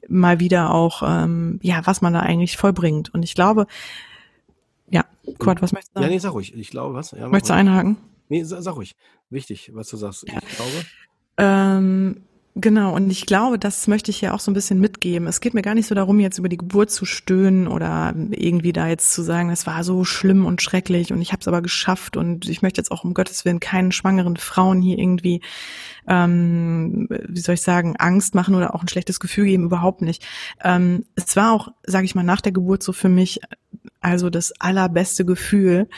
[0.08, 3.12] mal wieder auch, ähm, ja, was man da eigentlich vollbringt.
[3.12, 3.66] Und ich glaube,
[4.88, 5.04] ja,
[5.38, 6.04] Kurt, was möchtest du sagen?
[6.04, 6.54] Ja, nee, sag ruhig.
[6.54, 7.10] Ich glaube, was?
[7.10, 7.96] Ja, möchtest du einhaken?
[8.28, 8.94] Nee, sag, sag ruhig.
[9.30, 10.26] Wichtig, was du sagst.
[10.28, 10.38] Ja.
[10.46, 10.86] Ich glaube.
[11.38, 12.22] Ähm,
[12.54, 15.26] Genau, und ich glaube, das möchte ich ja auch so ein bisschen mitgeben.
[15.26, 18.74] Es geht mir gar nicht so darum, jetzt über die Geburt zu stöhnen oder irgendwie
[18.74, 21.62] da jetzt zu sagen, es war so schlimm und schrecklich und ich habe es aber
[21.62, 25.40] geschafft und ich möchte jetzt auch um Gottes Willen keinen schwangeren Frauen hier irgendwie,
[26.06, 30.22] ähm, wie soll ich sagen, Angst machen oder auch ein schlechtes Gefühl geben, überhaupt nicht.
[30.62, 33.40] Ähm, es war auch, sage ich mal, nach der Geburt so für mich
[34.02, 35.88] also das allerbeste Gefühl,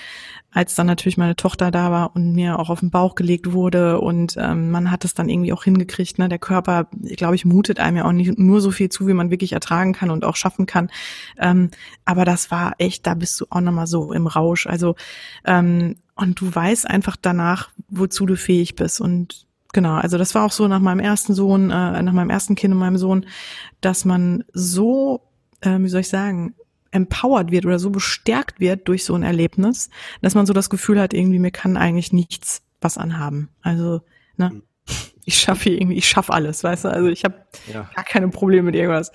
[0.54, 4.00] als dann natürlich meine Tochter da war und mir auch auf den Bauch gelegt wurde
[4.00, 6.18] und ähm, man hat es dann irgendwie auch hingekriegt.
[6.18, 6.28] Ne?
[6.28, 6.86] Der Körper,
[7.16, 9.92] glaube ich, mutet einem ja auch nicht nur so viel zu, wie man wirklich ertragen
[9.92, 10.90] kann und auch schaffen kann.
[11.38, 11.70] Ähm,
[12.04, 14.68] aber das war echt, da bist du auch nochmal so im Rausch.
[14.68, 14.94] Also
[15.44, 20.44] ähm, und du weißt einfach danach, wozu du fähig bist und Genau, also das war
[20.44, 23.26] auch so nach meinem ersten Sohn, äh, nach meinem ersten Kind und meinem Sohn,
[23.80, 25.22] dass man so,
[25.62, 26.54] äh, wie soll ich sagen,
[26.94, 29.90] empowered wird oder so bestärkt wird durch so ein Erlebnis,
[30.22, 33.50] dass man so das Gefühl hat, irgendwie mir kann eigentlich nichts was anhaben.
[33.62, 34.02] Also,
[34.36, 34.62] ne, hm.
[35.24, 36.88] ich schaffe irgendwie, ich schaffe alles, weißt du?
[36.88, 37.34] Also ich habe
[37.72, 37.90] ja.
[37.94, 39.10] gar keine Probleme mit irgendwas.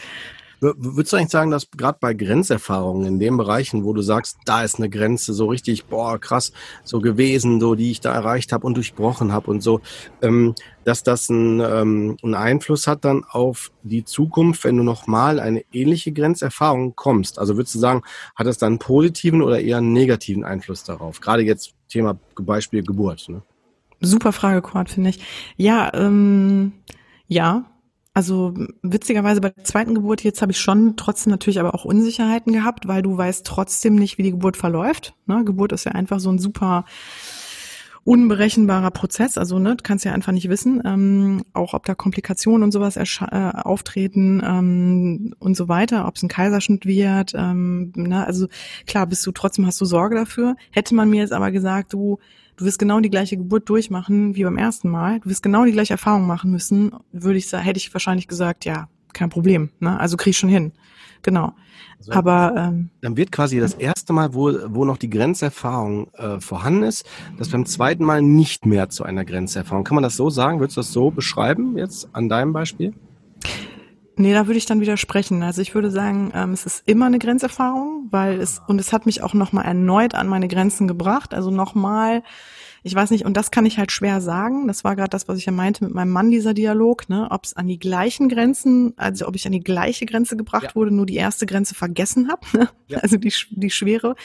[0.62, 4.64] Würdest du eigentlich sagen, dass gerade bei Grenzerfahrungen in den Bereichen, wo du sagst, da
[4.64, 6.52] ist eine Grenze so richtig, boah, krass,
[6.84, 9.82] so gewesen, so die ich da erreicht habe und durchbrochen habe und so,
[10.22, 15.40] ähm, dass das einen, ähm, einen Einfluss hat dann auf die Zukunft, wenn du nochmal
[15.40, 17.40] eine ähnliche Grenzerfahrung kommst?
[17.40, 18.02] Also würdest du sagen,
[18.36, 21.22] hat das dann einen positiven oder eher einen negativen Einfluss darauf?
[21.22, 23.30] Gerade jetzt Thema Beispiel Geburt.
[23.30, 23.42] Ne?
[24.02, 25.20] Super Frage, Cord, finde ich.
[25.58, 26.74] Ja, ähm,
[27.28, 27.66] ja,
[28.14, 32.54] also witzigerweise bei der zweiten Geburt jetzt habe ich schon trotzdem natürlich aber auch Unsicherheiten
[32.54, 35.14] gehabt, weil du weißt trotzdem nicht, wie die Geburt verläuft.
[35.26, 35.44] Ne?
[35.46, 36.86] Geburt ist ja einfach so ein super
[38.10, 39.38] unberechenbarer Prozess.
[39.38, 42.98] Also ne, du kannst ja einfach nicht wissen, ähm, auch ob da Komplikationen und sowas
[42.98, 47.34] äh, auftreten ähm, und so weiter, ob es ein Kaiserschnitt wird.
[47.36, 48.26] Ähm, ne?
[48.26, 48.48] Also
[48.88, 50.56] klar, bist du trotzdem hast du Sorge dafür.
[50.72, 52.18] Hätte man mir jetzt aber gesagt, du
[52.58, 55.72] du wirst genau die gleiche Geburt durchmachen wie beim ersten Mal, du wirst genau die
[55.72, 58.90] gleiche Erfahrung machen müssen, würde ich hätte ich wahrscheinlich gesagt, ja,
[59.20, 59.70] kein Problem.
[59.80, 60.00] Ne?
[60.00, 60.72] Also krieg ich schon hin.
[61.22, 61.54] Genau.
[62.00, 66.40] Also, Aber ähm, dann wird quasi das erste Mal, wo, wo noch die Grenzerfahrung äh,
[66.40, 67.06] vorhanden ist,
[67.38, 69.84] das beim zweiten Mal nicht mehr zu einer Grenzerfahrung.
[69.84, 70.62] Kann man das so sagen?
[70.62, 72.94] Würdest du das so beschreiben jetzt an deinem Beispiel?
[74.16, 75.44] Nee, da würde ich dann widersprechen.
[75.44, 79.06] Also ich würde sagen, ähm, es ist immer eine Grenzerfahrung, weil es und es hat
[79.06, 81.34] mich auch nochmal erneut an meine Grenzen gebracht.
[81.34, 82.24] Also nochmal
[82.84, 84.68] ich weiß nicht, und das kann ich halt schwer sagen.
[84.68, 87.28] Das war gerade das, was ich ja meinte mit meinem Mann, dieser Dialog, ne?
[87.30, 90.76] ob es an die gleichen Grenzen, also ob ich an die gleiche Grenze gebracht ja.
[90.76, 92.70] wurde, nur die erste Grenze vergessen habe, ne?
[92.88, 93.00] ja.
[93.00, 94.16] also die, die schwere,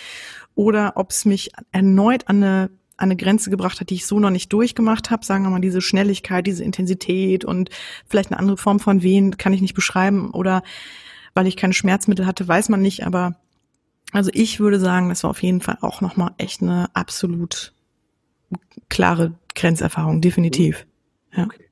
[0.55, 4.21] oder ob es mich erneut an eine an eine Grenze gebracht hat, die ich so
[4.21, 7.71] noch nicht durchgemacht habe, sagen wir mal diese Schnelligkeit, diese Intensität und
[8.07, 10.63] vielleicht eine andere Form von Wehen kann ich nicht beschreiben oder
[11.35, 13.35] weil ich keine Schmerzmittel hatte, weiß man nicht, aber
[14.13, 17.74] also ich würde sagen, das war auf jeden Fall auch nochmal echt eine absolut
[18.89, 20.87] klare Grenzerfahrung, definitiv.
[21.37, 21.45] Ja.
[21.45, 21.65] Okay,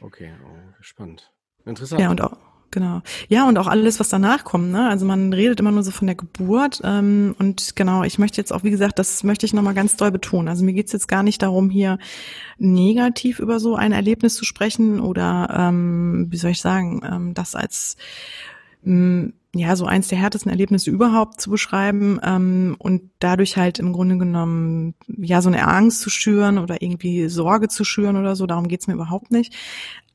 [0.00, 0.32] okay.
[0.44, 1.30] Oh, spannend.
[1.66, 2.00] Interessant.
[2.00, 2.36] Ja, und auch,
[2.70, 3.02] genau.
[3.28, 4.70] Ja, und auch alles, was danach kommt.
[4.70, 4.88] Ne?
[4.88, 6.80] Also man redet immer nur so von der Geburt.
[6.84, 10.10] Ähm, und genau, ich möchte jetzt auch, wie gesagt, das möchte ich nochmal ganz doll
[10.10, 10.48] betonen.
[10.48, 11.98] Also mir geht's jetzt gar nicht darum, hier
[12.58, 17.54] negativ über so ein Erlebnis zu sprechen oder, ähm, wie soll ich sagen, ähm, das
[17.54, 17.96] als
[18.82, 23.92] mh, ja, so eins der härtesten Erlebnisse überhaupt zu beschreiben ähm, und dadurch halt im
[23.92, 28.46] Grunde genommen ja so eine Angst zu schüren oder irgendwie Sorge zu schüren oder so,
[28.46, 29.54] darum geht's mir überhaupt nicht.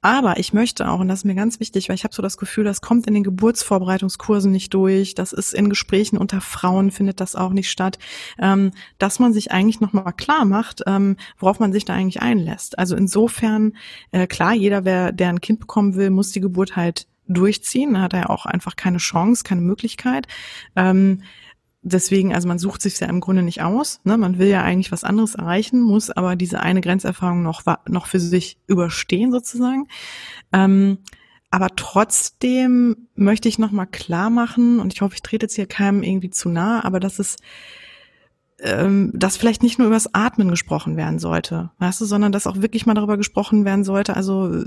[0.01, 2.37] Aber ich möchte auch, und das ist mir ganz wichtig, weil ich habe so das
[2.37, 7.19] Gefühl, das kommt in den Geburtsvorbereitungskursen nicht durch, das ist in Gesprächen unter Frauen findet
[7.19, 7.99] das auch nicht statt,
[8.39, 12.79] ähm, dass man sich eigentlich nochmal klar macht, ähm, worauf man sich da eigentlich einlässt.
[12.79, 13.73] Also insofern,
[14.11, 17.93] äh, klar, jeder, wer, der ein Kind bekommen will, muss die Geburt halt durchziehen.
[17.93, 20.27] Da hat er auch einfach keine Chance, keine Möglichkeit.
[20.75, 21.21] Ähm,
[21.81, 24.01] deswegen, also man sucht sich ja im Grunde nicht aus.
[24.03, 24.17] Ne?
[24.17, 28.19] Man will ja eigentlich was anderes erreichen, muss aber diese eine Grenzerfahrung noch, noch für
[28.19, 29.87] sich überstehen sozusagen.
[30.51, 30.97] Ähm,
[31.51, 36.03] aber trotzdem möchte ich nochmal klar machen, und ich hoffe, ich trete jetzt hier keinem
[36.03, 37.37] irgendwie zu nah, aber dass es
[38.61, 42.61] ähm, dass vielleicht nicht nur übers Atmen gesprochen werden sollte, weißt du, sondern dass auch
[42.61, 44.63] wirklich mal darüber gesprochen werden sollte, also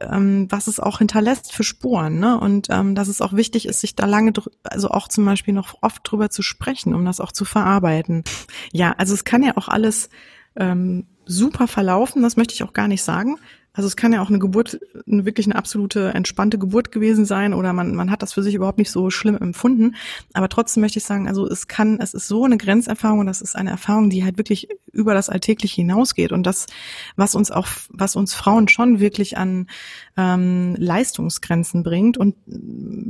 [0.00, 2.38] ähm, was es auch hinterlässt für Spuren, ne?
[2.38, 4.32] Und ähm, dass es auch wichtig ist, sich da lange,
[4.64, 8.24] also auch zum Beispiel noch oft drüber zu sprechen, um das auch zu verarbeiten.
[8.72, 10.08] Ja, also es kann ja auch alles
[10.56, 13.36] ähm, super verlaufen, das möchte ich auch gar nicht sagen.
[13.72, 17.54] Also es kann ja auch eine Geburt, eine wirklich eine absolute entspannte Geburt gewesen sein
[17.54, 19.94] oder man, man hat das für sich überhaupt nicht so schlimm empfunden.
[20.32, 23.40] Aber trotzdem möchte ich sagen, also es kann, es ist so eine Grenzerfahrung und das
[23.40, 26.66] ist eine Erfahrung, die halt wirklich über das Alltägliche hinausgeht und das,
[27.14, 29.68] was uns auch, was uns Frauen schon wirklich an
[30.16, 32.18] ähm, Leistungsgrenzen bringt.
[32.18, 32.34] Und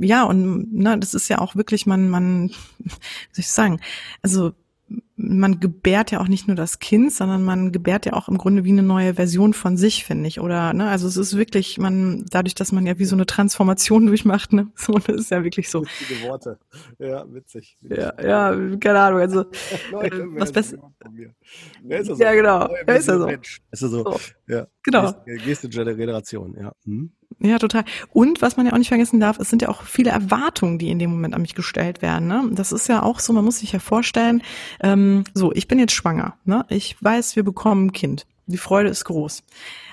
[0.02, 2.90] ja, und ne, das ist ja auch wirklich, man, man, wie
[3.32, 3.80] soll ich sagen,
[4.20, 4.52] also
[5.22, 8.64] man gebärt ja auch nicht nur das Kind, sondern man gebärt ja auch im Grunde
[8.64, 10.40] wie eine neue Version von sich, finde ich.
[10.40, 14.06] Oder, ne, also es ist wirklich, man, dadurch, dass man ja wie so eine Transformation
[14.08, 15.82] durchmacht, ne, so, das ist ja wirklich so.
[15.82, 16.58] Witzige Worte.
[16.98, 17.78] Ja, witzig.
[17.82, 19.40] Ja, ja, keine Ahnung, also,
[20.00, 20.78] äh, was besser.
[21.84, 22.16] Ja, ist so.
[22.16, 22.68] ja, genau.
[22.86, 23.26] Ja, ist ja so.
[23.26, 23.60] Mensch.
[23.70, 23.88] Ist so.
[23.88, 24.20] so.
[24.46, 24.66] Ja.
[24.82, 25.12] Genau.
[25.44, 26.72] Geste Generation, ja.
[26.84, 27.12] Hm.
[27.38, 27.84] Ja, total.
[28.12, 30.90] Und was man ja auch nicht vergessen darf, es sind ja auch viele Erwartungen, die
[30.90, 32.26] in dem Moment an mich gestellt werden.
[32.26, 32.50] Ne?
[32.52, 34.42] Das ist ja auch so, man muss sich ja vorstellen,
[34.82, 36.34] ähm, so, ich bin jetzt schwanger.
[36.44, 36.64] Ne?
[36.68, 38.26] Ich weiß, wir bekommen ein Kind.
[38.46, 39.42] Die Freude ist groß.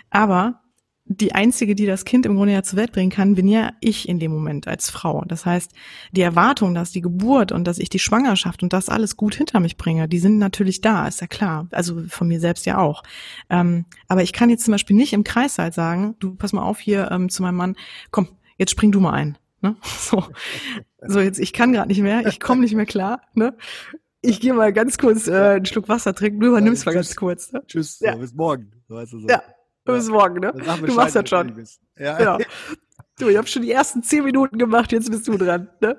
[0.10, 0.62] Aber
[1.10, 4.10] die einzige, die das Kind im Grunde ja zur Welt bringen kann, bin ja ich
[4.10, 5.23] in dem Moment als Frau.
[5.25, 5.71] Das heißt,
[6.12, 9.60] die Erwartung, dass die Geburt und dass ich die Schwangerschaft und das alles gut hinter
[9.60, 11.67] mich bringe, die sind natürlich da, ist ja klar.
[11.71, 13.03] Also von mir selbst ja auch.
[13.49, 16.80] Ähm, aber ich kann jetzt zum Beispiel nicht im Kreissaal sagen, du pass mal auf
[16.80, 17.75] hier ähm, zu meinem Mann,
[18.12, 18.27] komm,
[18.58, 19.38] jetzt spring du mal ein.
[19.62, 19.75] Ne?
[19.97, 20.23] So.
[21.06, 23.21] so, jetzt, ich kann gerade nicht mehr, ich komme nicht mehr klar.
[23.34, 23.56] Ne?
[24.27, 27.15] Ich gehe mal ganz kurz äh, einen Schluck Wasser trinken, du übernimmst ja, mal ganz
[27.15, 27.51] kurz.
[27.51, 27.63] Ne?
[27.65, 28.15] Tschüss, ja.
[28.15, 28.71] bis morgen.
[28.87, 29.27] Weißt du so.
[29.27, 29.41] Ja,
[29.85, 30.53] bis morgen, ne?
[30.85, 31.65] Du machst das schon.
[31.97, 32.21] Ja.
[32.21, 32.37] ja.
[33.19, 35.97] Du, ich habe schon die ersten zehn Minuten gemacht, jetzt bist du dran, ne?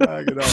[0.00, 0.44] ja, genau,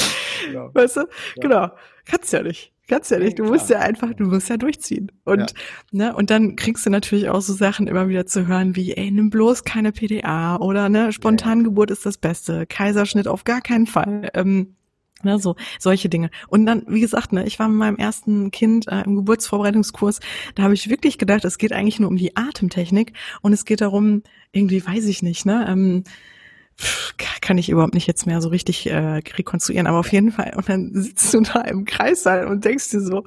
[0.46, 0.70] genau.
[0.74, 1.02] Weißt du?
[1.02, 1.08] Ja.
[1.42, 1.72] Genau.
[2.06, 2.74] Kannst ja nicht.
[2.88, 3.38] Kannst ja nicht.
[3.38, 5.12] Du musst ja einfach, du musst ja durchziehen.
[5.24, 5.48] Und, ja.
[5.92, 9.12] ne, und dann kriegst du natürlich auch so Sachen immer wieder zu hören wie, ey,
[9.12, 14.30] nimm bloß keine PDA oder ne, Spontangeburt ist das Beste, Kaiserschnitt auf gar keinen Fall.
[14.34, 14.76] Ähm,
[15.24, 16.30] Ne, so solche Dinge.
[16.48, 20.20] Und dann, wie gesagt, ne, ich war mit meinem ersten Kind äh, im Geburtsvorbereitungskurs,
[20.56, 23.82] da habe ich wirklich gedacht, es geht eigentlich nur um die Atemtechnik und es geht
[23.82, 26.04] darum, irgendwie weiß ich nicht, ne, ähm,
[27.42, 30.54] kann ich überhaupt nicht jetzt mehr so richtig äh, rekonstruieren, aber auf jeden Fall.
[30.56, 33.24] Und dann sitzt du da im Kreissaal und denkst dir so,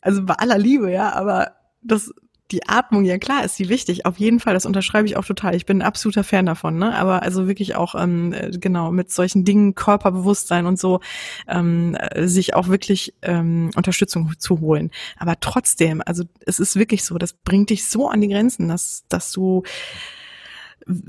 [0.00, 2.12] also bei aller Liebe, ja, aber das
[2.50, 4.06] die Atmung, ja klar, ist die wichtig.
[4.06, 5.54] Auf jeden Fall, das unterschreibe ich auch total.
[5.54, 6.94] Ich bin ein absoluter Fan davon, ne?
[6.94, 11.00] Aber also wirklich auch ähm, äh, genau mit solchen Dingen, Körperbewusstsein und so,
[11.48, 14.90] ähm, äh, sich auch wirklich ähm, Unterstützung zu holen.
[15.16, 19.04] Aber trotzdem, also es ist wirklich so, das bringt dich so an die Grenzen, dass
[19.08, 19.62] dass du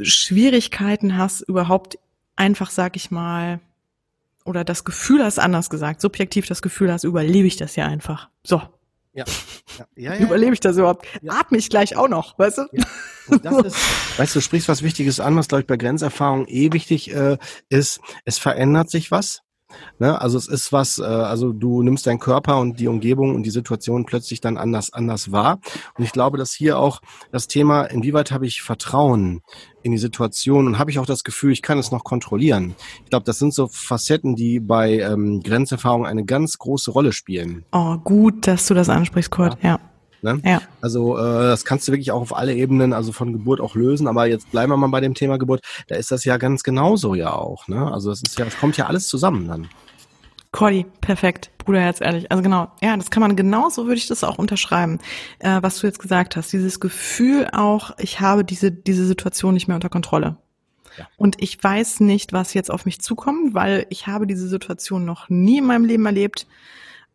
[0.01, 1.97] Schwierigkeiten hast, überhaupt
[2.35, 3.59] einfach, sag ich mal,
[4.45, 8.29] oder das Gefühl hast, anders gesagt, subjektiv das Gefühl hast, überlebe ich das ja einfach.
[8.43, 8.61] So,
[9.13, 9.25] ja.
[9.25, 9.85] ja.
[9.95, 11.05] ja, ja Überlebe ich das überhaupt?
[11.27, 12.61] Atme ich gleich auch noch, weißt du?
[12.71, 12.87] Ist,
[14.17, 17.37] weißt du, du sprichst was Wichtiges an, was glaube ich bei Grenzerfahrung eh wichtig äh,
[17.69, 17.99] ist.
[18.25, 19.41] Es verändert sich was.
[19.99, 20.19] Ne?
[20.19, 23.51] Also es ist was, äh, also du nimmst deinen Körper und die Umgebung und die
[23.51, 25.59] Situation plötzlich dann anders, anders wahr.
[25.97, 29.41] Und ich glaube, dass hier auch das Thema, inwieweit habe ich Vertrauen
[29.83, 32.75] in die Situation und habe ich auch das Gefühl, ich kann es noch kontrollieren.
[33.03, 37.65] Ich glaube, das sind so Facetten, die bei ähm, Grenzerfahrung eine ganz große Rolle spielen.
[37.71, 39.69] Oh, gut, dass du das ansprichst, Kurt, ja.
[39.69, 39.90] ja.
[40.21, 40.41] Ne?
[40.45, 40.61] Ja.
[40.81, 44.07] Also äh, das kannst du wirklich auch auf alle Ebenen, also von Geburt auch lösen.
[44.07, 45.61] Aber jetzt bleiben wir mal bei dem Thema Geburt.
[45.87, 47.67] Da ist das ja ganz genauso ja auch.
[47.67, 47.91] Ne?
[47.91, 49.69] Also das ist ja, das kommt ja alles zusammen dann.
[50.51, 52.29] Cordy, perfekt, Bruderherz, ehrlich.
[52.29, 54.99] Also genau, ja, das kann man genauso würde ich das auch unterschreiben,
[55.39, 56.51] äh, was du jetzt gesagt hast.
[56.51, 60.37] Dieses Gefühl auch, ich habe diese diese Situation nicht mehr unter Kontrolle.
[60.97, 61.07] Ja.
[61.15, 65.29] Und ich weiß nicht, was jetzt auf mich zukommt, weil ich habe diese Situation noch
[65.29, 66.47] nie in meinem Leben erlebt.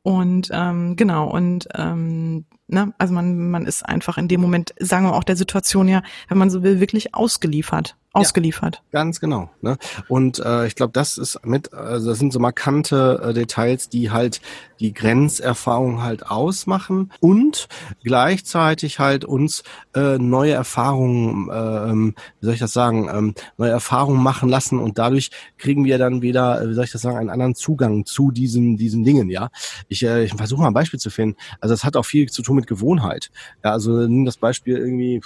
[0.06, 5.04] Und ähm, genau, und ähm, ne, also man, man ist einfach in dem Moment, sagen
[5.04, 8.82] wir auch der Situation ja, wenn man so will, wirklich ausgeliefert ausgeliefert.
[8.92, 9.50] Ja, ganz genau.
[9.60, 9.76] Ne?
[10.08, 14.10] Und äh, ich glaube, das ist mit, also das sind so markante äh, Details, die
[14.10, 14.40] halt
[14.80, 17.68] die Grenzerfahrung halt ausmachen und
[18.02, 19.62] gleichzeitig halt uns
[19.94, 24.98] äh, neue Erfahrungen, äh, wie soll ich das sagen, ähm, neue Erfahrungen machen lassen und
[24.98, 28.30] dadurch kriegen wir dann wieder, äh, wie soll ich das sagen, einen anderen Zugang zu
[28.30, 29.30] diesen diesen Dingen.
[29.30, 29.48] Ja,
[29.88, 31.36] ich, äh, ich versuche mal ein Beispiel zu finden.
[31.60, 33.30] Also das hat auch viel zu tun mit Gewohnheit.
[33.64, 35.20] Ja, also nimm das Beispiel irgendwie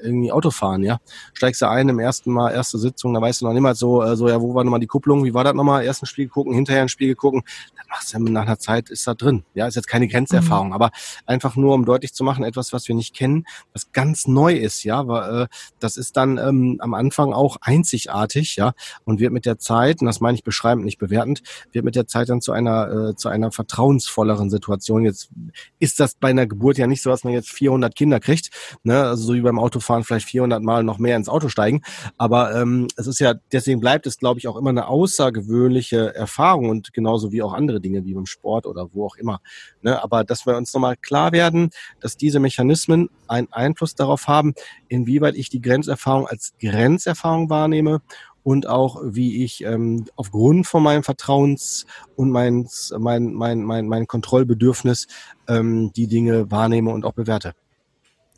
[0.00, 0.82] irgendwie Autofahren.
[0.82, 0.98] Ja,
[1.34, 4.02] steigst du ein im ersten Mal erste Sitzung, da weißt du noch nicht mal so,
[4.02, 6.28] äh, so ja, wo war nochmal die Kupplung, wie war das nochmal, erst ein Spiel
[6.28, 7.42] gucken, hinterher ein Spiel gucken,
[7.76, 9.44] dann machst du ja nach einer Zeit, ist da drin.
[9.54, 10.72] Ja, ist jetzt keine Grenzerfahrung, mhm.
[10.74, 10.90] aber
[11.26, 14.84] einfach nur, um deutlich zu machen, etwas, was wir nicht kennen, was ganz neu ist,
[14.84, 15.46] ja, weil, äh,
[15.80, 18.74] das ist dann ähm, am Anfang auch einzigartig, ja,
[19.04, 22.06] und wird mit der Zeit, und das meine ich beschreibend, nicht bewertend, wird mit der
[22.06, 25.04] Zeit dann zu einer, äh, zu einer vertrauensvolleren Situation.
[25.04, 25.30] Jetzt
[25.78, 28.50] ist das bei einer Geburt ja nicht so, dass man jetzt 400 Kinder kriegt,
[28.82, 31.82] ne, also so wie beim Autofahren vielleicht 400 Mal noch mehr ins Auto steigen,
[32.18, 36.68] aber ähm, es ist ja, deswegen bleibt es, glaube ich, auch immer eine außergewöhnliche Erfahrung
[36.68, 39.40] und genauso wie auch andere Dinge wie beim Sport oder wo auch immer.
[39.80, 40.02] Ne?
[40.02, 44.54] Aber dass wir uns nochmal klar werden, dass diese Mechanismen einen Einfluss darauf haben,
[44.88, 48.00] inwieweit ich die Grenzerfahrung als Grenzerfahrung wahrnehme
[48.42, 52.68] und auch wie ich ähm, aufgrund von meinem Vertrauens und mein,
[52.98, 55.06] mein, mein, mein, mein Kontrollbedürfnis
[55.48, 57.54] ähm, die Dinge wahrnehme und auch bewerte.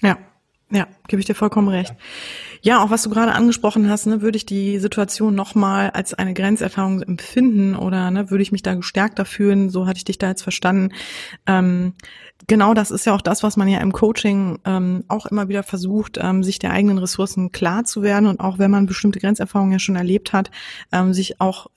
[0.00, 0.18] Ja,
[0.74, 1.94] Ja, gebe ich dir vollkommen recht.
[2.60, 6.34] Ja, auch was du gerade angesprochen hast, ne, würde ich die Situation nochmal als eine
[6.34, 10.30] Grenzerfahrung empfinden oder ne, würde ich mich da gestärkter fühlen, so hatte ich dich da
[10.30, 10.92] jetzt verstanden.
[11.46, 11.92] Ähm,
[12.46, 15.62] genau das ist ja auch das, was man ja im Coaching ähm, auch immer wieder
[15.62, 19.72] versucht, ähm, sich der eigenen Ressourcen klar zu werden und auch wenn man bestimmte Grenzerfahrungen
[19.72, 20.50] ja schon erlebt hat,
[20.92, 21.68] ähm, sich auch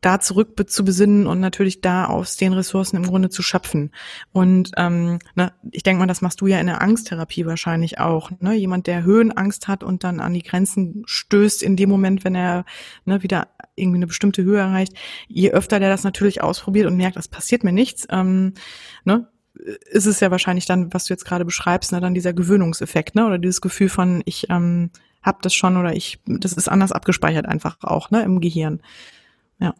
[0.00, 3.90] da zurück zu besinnen und natürlich da aus den Ressourcen im Grunde zu schöpfen.
[4.32, 8.30] Und ähm, ne, ich denke mal, das machst du ja in der Angsttherapie wahrscheinlich auch.
[8.40, 8.54] Ne?
[8.54, 12.64] Jemand, der Höhenangst hat und dann an die Grenzen stößt in dem Moment, wenn er
[13.04, 14.94] ne, wieder irgendwie eine bestimmte Höhe erreicht,
[15.28, 18.54] je öfter der das natürlich ausprobiert und merkt, das passiert mir nichts, ähm,
[19.04, 19.28] ne,
[19.90, 23.26] ist es ja wahrscheinlich dann, was du jetzt gerade beschreibst, ne, dann dieser Gewöhnungseffekt, ne,
[23.26, 24.90] oder dieses Gefühl von, ich ähm,
[25.22, 28.80] habe das schon oder ich, das ist anders abgespeichert einfach auch, ne, im Gehirn.
[29.58, 29.74] Ja.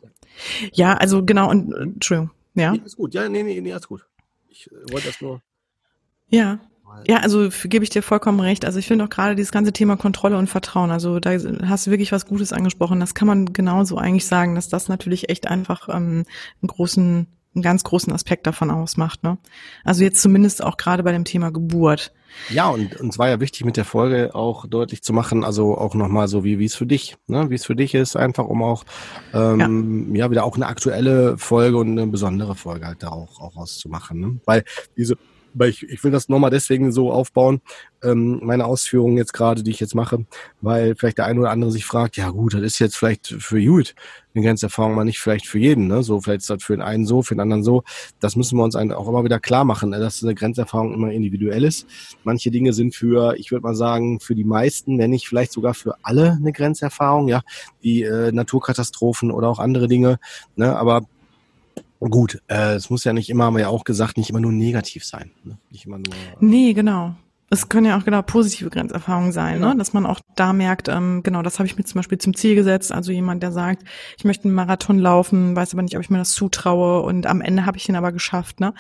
[0.72, 2.72] Ja, also genau, und Entschuldigung, ja.
[2.72, 4.04] Nee, ist gut, ja, nee, nee, nee, alles gut.
[4.48, 5.40] Ich äh, wollte das nur.
[6.28, 6.58] Ja.
[7.06, 8.64] Ja, also gebe ich dir vollkommen recht.
[8.64, 11.32] Also ich finde auch gerade dieses ganze Thema Kontrolle und Vertrauen, also da
[11.66, 13.00] hast du wirklich was Gutes angesprochen.
[13.00, 16.24] Das kann man genauso eigentlich sagen, dass das natürlich echt einfach ähm,
[16.62, 19.22] einen großen einen ganz großen Aspekt davon ausmacht.
[19.24, 19.38] Ne?
[19.84, 22.12] Also jetzt zumindest auch gerade bei dem Thema Geburt.
[22.50, 25.94] Ja, und uns war ja wichtig mit der Folge auch deutlich zu machen, also auch
[25.94, 27.48] nochmal so, wie wie es für dich, ne?
[27.48, 28.84] wie es für dich ist, einfach um auch
[29.32, 30.24] ähm, ja.
[30.24, 34.20] ja wieder auch eine aktuelle Folge und eine besondere Folge halt da auch, auch auszumachen.
[34.20, 34.40] Ne?
[34.44, 34.64] Weil
[34.96, 35.16] diese
[35.58, 37.60] weil ich, ich will das nochmal deswegen so aufbauen,
[38.02, 40.26] ähm, meine Ausführungen jetzt gerade, die ich jetzt mache,
[40.60, 43.64] weil vielleicht der eine oder andere sich fragt, ja gut, das ist jetzt vielleicht für
[43.64, 43.94] gut
[44.36, 46.02] eine Grenzerfahrung, mal nicht vielleicht für jeden, ne?
[46.02, 47.82] So, vielleicht ist das für den einen so, für den anderen so.
[48.20, 49.98] Das müssen wir uns auch immer wieder klar machen, ne?
[49.98, 51.86] dass eine Grenzerfahrung immer individuell ist.
[52.24, 55.74] Manche Dinge sind für, ich würde mal sagen, für die meisten, wenn nicht vielleicht sogar
[55.74, 57.42] für alle eine Grenzerfahrung, ja,
[57.80, 60.18] wie äh, Naturkatastrophen oder auch andere Dinge.
[60.56, 60.76] Ne?
[60.76, 61.02] Aber
[61.98, 64.52] Gut, äh, es muss ja nicht immer, haben wir ja auch gesagt, nicht immer nur
[64.52, 65.30] negativ sein.
[65.44, 65.56] Ne?
[65.70, 66.12] Nicht immer nur.
[66.14, 67.14] Äh nee, genau.
[67.48, 69.74] Es können ja auch genau positive Grenzerfahrungen sein, ne?
[69.78, 72.56] dass man auch da merkt, ähm, genau, das habe ich mir zum Beispiel zum Ziel
[72.56, 72.90] gesetzt.
[72.90, 73.84] Also jemand, der sagt,
[74.18, 77.40] ich möchte einen Marathon laufen, weiß aber nicht, ob ich mir das zutraue und am
[77.40, 78.74] Ende habe ich ihn aber geschafft, ne?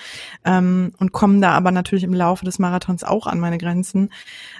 [0.44, 4.10] Ähm, und komme da aber natürlich im Laufe des Marathons auch an meine Grenzen.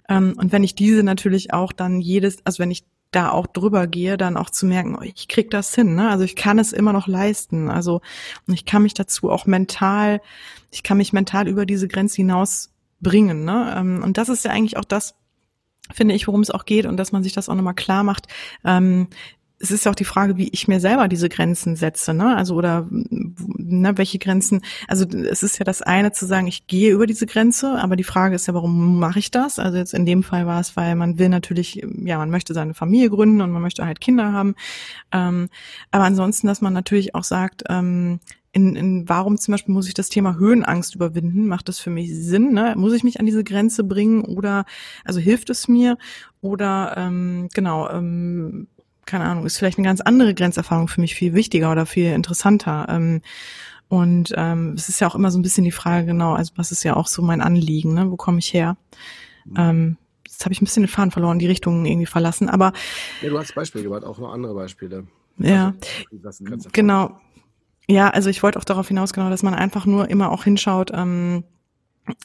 [0.08, 3.86] Ähm, und wenn ich diese natürlich auch dann jedes, also wenn ich da auch drüber
[3.86, 6.10] gehe, dann auch zu merken, oh, ich krieg das hin, ne?
[6.10, 7.70] Also ich kann es immer noch leisten.
[7.70, 8.02] Also
[8.46, 10.20] und ich kann mich dazu auch mental,
[10.70, 13.74] ich kann mich mental über diese Grenze hinaus bringen, ne?
[13.76, 15.14] Ähm, und das ist ja eigentlich auch das,
[15.92, 18.26] finde ich, worum es auch geht und dass man sich das auch nochmal klar macht.
[18.64, 19.08] Ähm,
[19.58, 22.36] es ist ja auch die Frage, wie ich mir selber diese Grenzen setze, ne?
[22.36, 26.92] Also oder ne, welche Grenzen, also es ist ja das eine zu sagen, ich gehe
[26.92, 29.58] über diese Grenze, aber die Frage ist ja, warum mache ich das?
[29.58, 32.74] Also jetzt in dem Fall war es, weil man will natürlich, ja, man möchte seine
[32.74, 34.56] Familie gründen und man möchte halt Kinder haben.
[35.10, 35.48] Ähm,
[35.90, 38.20] aber ansonsten, dass man natürlich auch sagt, ähm,
[38.52, 41.46] in, in warum zum Beispiel muss ich das Thema Höhenangst überwinden?
[41.46, 42.52] Macht das für mich Sinn?
[42.52, 42.74] Ne?
[42.76, 44.64] Muss ich mich an diese Grenze bringen oder
[45.04, 45.98] also hilft es mir?
[46.40, 48.68] Oder ähm, genau, ähm,
[49.04, 52.86] keine Ahnung, ist vielleicht eine ganz andere Grenzerfahrung für mich viel wichtiger oder viel interessanter.
[52.88, 53.22] Ähm,
[53.88, 56.72] und ähm, es ist ja auch immer so ein bisschen die Frage, genau, also was
[56.72, 58.10] ist ja auch so mein Anliegen, ne?
[58.10, 58.76] Wo komme ich her?
[59.44, 59.54] Mhm.
[59.56, 62.72] Ähm, jetzt habe ich ein bisschen den Faden verloren, die Richtung irgendwie verlassen, aber.
[63.22, 65.06] Ja, du hast Beispiele gebracht, auch noch andere Beispiele.
[65.38, 65.74] Ja,
[66.24, 67.20] also, genau.
[67.88, 70.90] Ja, also ich wollte auch darauf hinaus, genau, dass man einfach nur immer auch hinschaut,
[70.92, 71.44] ähm,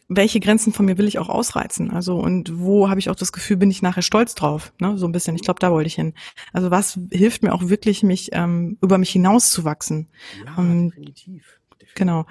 [0.08, 1.92] welche Grenzen von mir will ich auch ausreizen?
[1.92, 4.74] Also und wo habe ich auch das Gefühl, bin ich nachher stolz drauf?
[4.80, 4.98] Ne?
[4.98, 5.36] So ein bisschen.
[5.36, 6.14] Ich glaube, da wollte ich hin.
[6.54, 10.08] Also was hilft mir auch wirklich, mich ähm, über mich hinauszuwachsen?
[10.46, 11.60] Ja, um, definitiv.
[11.72, 11.96] definitiv.
[11.96, 12.26] Genau.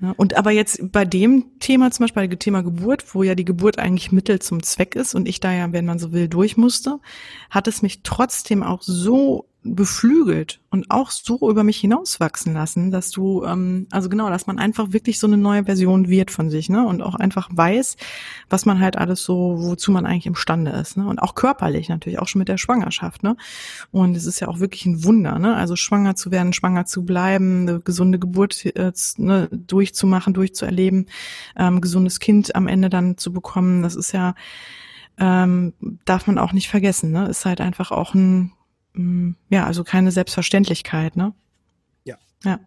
[0.00, 0.14] Ja.
[0.16, 3.44] und aber jetzt bei dem Thema, zum Beispiel bei dem Thema Geburt, wo ja die
[3.44, 6.56] Geburt eigentlich Mittel zum Zweck ist und ich da ja, wenn man so will, durch
[6.56, 7.00] musste,
[7.50, 13.10] hat es mich trotzdem auch so beflügelt und auch so über mich hinauswachsen lassen, dass
[13.10, 16.68] du, ähm, also genau, dass man einfach wirklich so eine neue Version wird von sich,
[16.68, 16.86] ne?
[16.86, 17.96] Und auch einfach weiß,
[18.50, 21.06] was man halt alles so, wozu man eigentlich imstande ist, ne?
[21.06, 23.36] Und auch körperlich natürlich, auch schon mit der Schwangerschaft, ne?
[23.90, 25.56] Und es ist ja auch wirklich ein Wunder, ne?
[25.56, 31.06] Also schwanger zu werden, schwanger zu bleiben, eine gesunde Geburt äh, ne, durchzumachen, durchzuerleben,
[31.56, 34.34] ähm, gesundes Kind am Ende dann zu bekommen, das ist ja,
[35.18, 35.72] ähm,
[36.04, 37.28] darf man auch nicht vergessen, ne?
[37.28, 38.52] Ist halt einfach auch ein
[39.48, 41.32] ja, also keine Selbstverständlichkeit, ne?
[42.04, 42.16] Ja.
[42.44, 42.60] Ja.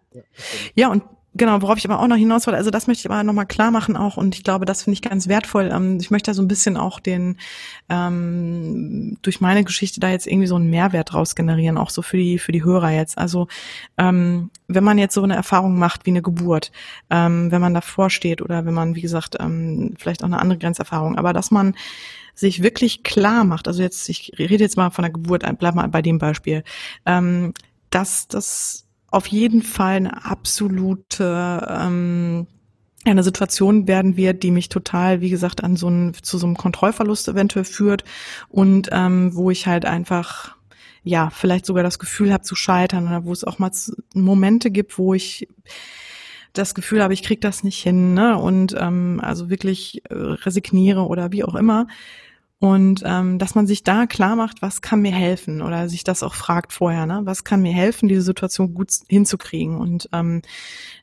[0.74, 1.02] Ja, und
[1.38, 3.70] genau, worauf ich aber auch noch hinaus wollte, also das möchte ich aber nochmal klar
[3.70, 5.70] machen auch und ich glaube, das finde ich ganz wertvoll.
[5.72, 7.38] Ähm, ich möchte da so ein bisschen auch den,
[7.88, 12.18] ähm, durch meine Geschichte da jetzt irgendwie so einen Mehrwert raus generieren, auch so für
[12.18, 13.16] die, für die Hörer jetzt.
[13.16, 13.48] Also,
[13.96, 16.72] ähm, wenn man jetzt so eine Erfahrung macht wie eine Geburt,
[17.08, 20.58] ähm, wenn man davor steht oder wenn man, wie gesagt, ähm, vielleicht auch eine andere
[20.58, 21.74] Grenzerfahrung, aber dass man
[22.34, 25.88] sich wirklich klar macht, also jetzt, ich rede jetzt mal von der Geburt, bleib mal
[25.88, 26.62] bei dem Beispiel,
[27.06, 27.54] ähm,
[27.90, 32.46] dass das auf jeden Fall eine absolute ähm,
[33.04, 36.56] eine Situation werden wird, die mich total, wie gesagt, an so einen, zu so einem
[36.56, 38.04] Kontrollverlust eventuell führt
[38.48, 40.56] und ähm, wo ich halt einfach
[41.04, 43.70] ja vielleicht sogar das Gefühl habe zu scheitern oder wo es auch mal
[44.14, 45.48] Momente gibt, wo ich
[46.52, 48.36] das Gefühl habe, ich krieg das nicht hin, ne?
[48.36, 51.86] Und ähm, also wirklich äh, resigniere oder wie auch immer.
[52.60, 56.24] Und ähm, dass man sich da klar macht, was kann mir helfen oder sich das
[56.24, 57.20] auch fragt vorher, ne?
[57.22, 59.76] was kann mir helfen, diese Situation gut hinzukriegen.
[59.76, 60.42] Und ähm,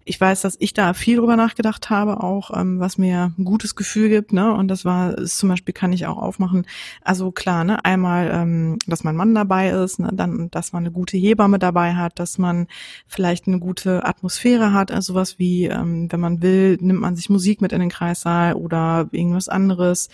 [0.08, 3.76] ich weiß, dass ich da viel drüber nachgedacht habe, auch ähm, was mir ein gutes
[3.76, 4.34] Gefühl gibt.
[4.34, 4.54] Ne?
[4.54, 6.68] Und das war ist zum Beispiel, kann ich auch aufmachen.
[7.02, 10.12] Also klar, ne, einmal, ähm, dass mein Mann dabei ist, ne?
[10.14, 12.68] dann, dass man eine gute Hebamme dabei hat, dass man
[13.08, 17.32] vielleicht eine gute Atmosphäre hat, also sowas wie, ähm, wenn man will, nimmt man sich
[17.32, 20.10] Musik mit in den Kreissaal oder irgendwas anderes.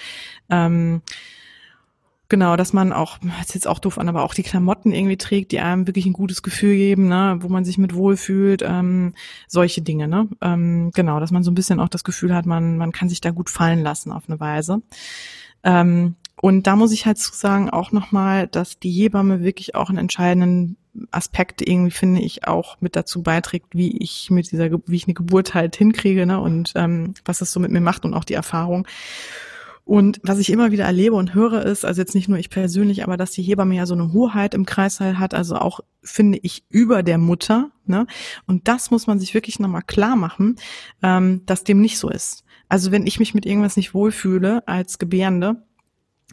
[0.49, 1.01] Ähm,
[2.31, 5.51] Genau, dass man auch, ist jetzt auch doof an, aber auch die Klamotten irgendwie trägt,
[5.51, 9.15] die einem wirklich ein gutes Gefühl geben, ne, wo man sich mit wohlfühlt, ähm,
[9.49, 10.29] solche Dinge, ne?
[10.39, 13.19] Ähm, genau, dass man so ein bisschen auch das Gefühl hat, man, man kann sich
[13.19, 14.81] da gut fallen lassen auf eine Weise.
[15.65, 19.89] Ähm, und da muss ich halt zu sagen auch nochmal, dass die Hebamme wirklich auch
[19.89, 20.77] einen entscheidenden
[21.11, 25.15] Aspekt irgendwie, finde ich, auch mit dazu beiträgt, wie ich mit dieser, wie ich eine
[25.15, 28.35] Geburt halt hinkriege, ne, und ähm, was das so mit mir macht und auch die
[28.35, 28.87] Erfahrung.
[29.83, 33.03] Und was ich immer wieder erlebe und höre ist, also jetzt nicht nur ich persönlich,
[33.03, 36.63] aber dass die Hebamme ja so eine Hoheit im Kreißsaal hat, also auch, finde ich,
[36.69, 37.71] über der Mutter.
[37.85, 38.05] Ne?
[38.45, 40.55] Und das muss man sich wirklich nochmal klar machen,
[41.01, 42.43] ähm, dass dem nicht so ist.
[42.69, 45.63] Also wenn ich mich mit irgendwas nicht wohlfühle als Gebärende,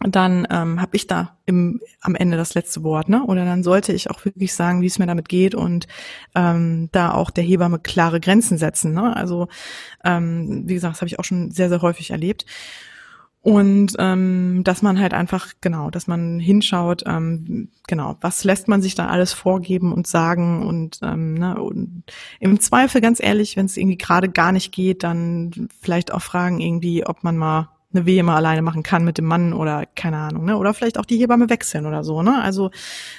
[0.01, 3.25] dann ähm, habe ich da im, am Ende das letzte Wort, ne?
[3.25, 5.89] Oder dann sollte ich auch wirklich sagen, wie es mir damit geht und
[6.37, 8.93] ähm, da auch der Hebamme klare Grenzen setzen.
[8.93, 9.17] Ne?
[9.17, 9.49] Also
[10.05, 12.47] ähm, wie gesagt, das habe ich auch schon sehr sehr häufig erlebt.
[13.41, 18.83] Und ähm, dass man halt einfach, genau, dass man hinschaut, ähm, genau, was lässt man
[18.83, 22.03] sich da alles vorgeben und sagen und, ähm, ne, und
[22.41, 26.61] im Zweifel, ganz ehrlich, wenn es irgendwie gerade gar nicht geht, dann vielleicht auch fragen
[26.61, 30.19] irgendwie, ob man mal eine Wehe mal alleine machen kann mit dem Mann oder keine
[30.19, 30.59] Ahnung, ne?
[30.59, 32.43] Oder vielleicht auch die Hebamme wechseln oder so, ne?
[32.43, 32.71] Also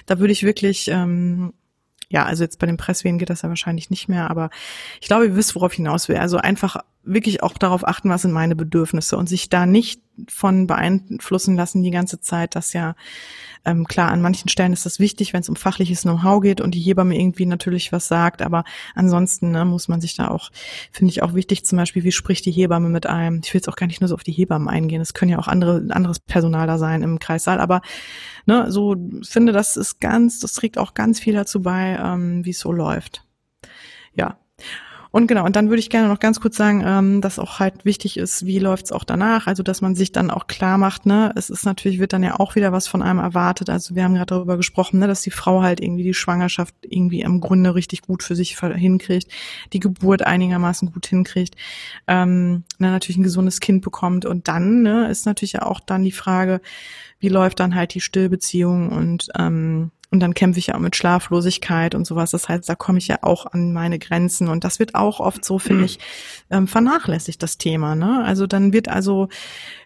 [0.06, 1.54] da würde ich wirklich ähm,
[2.10, 4.50] ja, also jetzt bei den Presswehen geht das ja wahrscheinlich nicht mehr, aber
[5.00, 6.18] ich glaube, ihr wisst, worauf hinaus will.
[6.18, 6.78] Also einfach
[7.14, 11.84] wirklich auch darauf achten, was sind meine Bedürfnisse und sich da nicht von beeinflussen lassen
[11.84, 12.96] die ganze Zeit, dass ja
[13.66, 16.74] ähm, klar, an manchen Stellen ist das wichtig, wenn es um fachliches Know-how geht und
[16.76, 18.64] die Hebamme irgendwie natürlich was sagt, aber
[18.96, 20.50] ansonsten ne, muss man sich da auch,
[20.92, 23.42] finde ich auch wichtig, zum Beispiel, wie spricht die Hebamme mit einem?
[23.44, 25.40] Ich will jetzt auch gar nicht nur so auf die Hebammen eingehen, es können ja
[25.40, 27.82] auch andere, anderes Personal da sein im Kreissaal, aber
[28.46, 32.52] ne, so finde, das ist ganz, das trägt auch ganz viel dazu bei, ähm, wie
[32.52, 33.26] es so läuft.
[34.14, 34.38] Ja.
[35.12, 37.84] Und genau, und dann würde ich gerne noch ganz kurz sagen, ähm, dass auch halt
[37.84, 41.34] wichtig ist, wie läuft's auch danach, also dass man sich dann auch klar macht, ne,
[41.36, 43.72] es ist natürlich, wird dann ja auch wieder was von einem erwartet.
[43.72, 47.22] Also wir haben gerade darüber gesprochen, ne, dass die Frau halt irgendwie die Schwangerschaft irgendwie
[47.22, 49.32] im Grunde richtig gut für sich hinkriegt,
[49.74, 51.56] die Geburt einigermaßen gut hinkriegt,
[52.08, 54.26] ähm, ne, natürlich ein gesundes Kind bekommt.
[54.26, 56.62] Und dann ne, ist natürlich ja auch dann die Frage,
[57.20, 60.96] wie läuft dann halt die Stillbeziehung und ähm, und dann kämpfe ich ja auch mit
[60.96, 62.32] Schlaflosigkeit und sowas.
[62.32, 64.48] Das heißt, da komme ich ja auch an meine Grenzen.
[64.48, 66.00] Und das wird auch oft so, finde ich,
[66.50, 67.96] ähm, vernachlässigt, das Thema.
[67.96, 68.24] Ne?
[68.24, 69.28] Also dann wird also,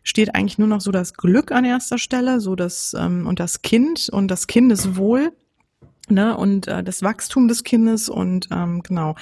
[0.02, 3.64] steht eigentlich nur noch so das Glück an erster Stelle, so das ähm, und das
[3.64, 5.34] Kind und das Kindeswohl
[6.10, 9.16] ne, und äh, das Wachstum des Kindes und ähm, genau.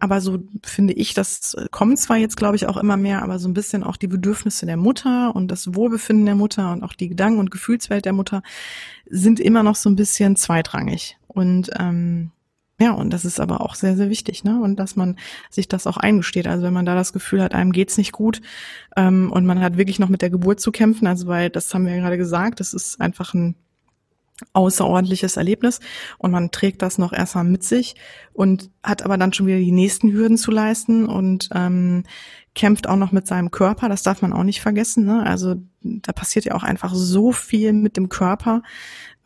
[0.00, 3.48] Aber so finde ich, das kommt zwar jetzt, glaube ich, auch immer mehr, aber so
[3.48, 7.08] ein bisschen auch die Bedürfnisse der Mutter und das Wohlbefinden der Mutter und auch die
[7.08, 8.42] Gedanken- und Gefühlswelt der Mutter
[9.10, 11.18] sind immer noch so ein bisschen zweitrangig.
[11.26, 12.30] Und ähm,
[12.80, 14.60] ja, und das ist aber auch sehr, sehr wichtig, ne?
[14.62, 15.16] Und dass man
[15.50, 16.46] sich das auch eingesteht.
[16.46, 18.40] Also wenn man da das Gefühl hat, einem geht's nicht gut
[18.96, 21.86] ähm, und man hat wirklich noch mit der Geburt zu kämpfen, also weil das haben
[21.86, 23.56] wir ja gerade gesagt, das ist einfach ein
[24.52, 25.80] außerordentliches Erlebnis
[26.18, 27.96] und man trägt das noch erstmal mit sich
[28.32, 32.04] und hat aber dann schon wieder die nächsten Hürden zu leisten und ähm,
[32.54, 35.04] kämpft auch noch mit seinem Körper, das darf man auch nicht vergessen.
[35.04, 35.24] Ne?
[35.24, 38.62] Also da passiert ja auch einfach so viel mit dem Körper.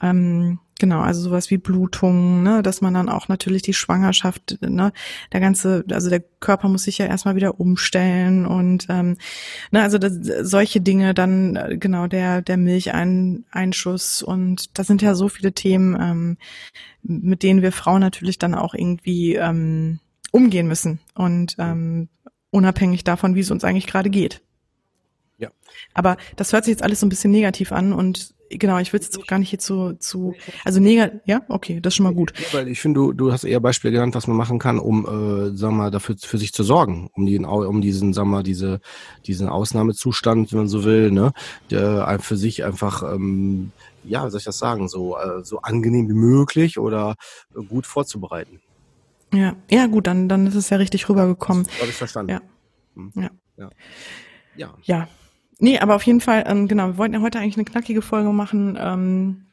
[0.00, 4.92] Ähm, Genau, also sowas wie Blutungen, ne, dass man dann auch natürlich die Schwangerschaft, ne,
[5.32, 9.16] der ganze, also der Körper muss sich ja erstmal wieder umstellen und ähm,
[9.70, 15.14] ne, also das, solche Dinge, dann äh, genau der der Milcheinschuss und da sind ja
[15.14, 16.36] so viele Themen, ähm,
[17.04, 20.00] mit denen wir Frauen natürlich dann auch irgendwie ähm,
[20.32, 22.08] umgehen müssen und ähm,
[22.50, 24.42] unabhängig davon, wie es uns eigentlich gerade geht.
[25.38, 25.52] Ja.
[25.94, 29.00] Aber das hört sich jetzt alles so ein bisschen negativ an und genau, ich will
[29.00, 30.34] es jetzt auch gar nicht hier zu, zu
[30.64, 32.32] also negativ, ja, okay, das ist schon mal gut.
[32.38, 35.04] Ja, weil ich finde, du, du hast eher Beispiele genannt, was man machen kann, um,
[35.04, 38.36] äh, sagen wir mal, dafür für sich zu sorgen, um den, um diesen, sagen wir
[38.38, 38.80] mal, diese,
[39.26, 41.32] diesen Ausnahmezustand, wenn man so will, ne,
[41.70, 43.72] der für sich einfach, ähm,
[44.04, 47.16] ja, wie soll ich das sagen, so, äh, so angenehm wie möglich oder
[47.68, 48.60] gut vorzubereiten.
[49.32, 51.66] Ja, ja, gut, dann, dann ist es ja richtig rübergekommen.
[51.80, 52.32] Habe ich verstanden.
[52.32, 52.40] Ja.
[52.94, 53.12] Hm.
[53.16, 53.30] Ja.
[53.56, 53.70] ja.
[54.56, 54.74] Ja.
[54.82, 55.08] Ja.
[55.58, 58.32] Nee, aber auf jeden Fall, ähm, genau, wir wollten ja heute eigentlich eine knackige Folge
[58.32, 58.76] machen.
[58.80, 59.46] Ähm,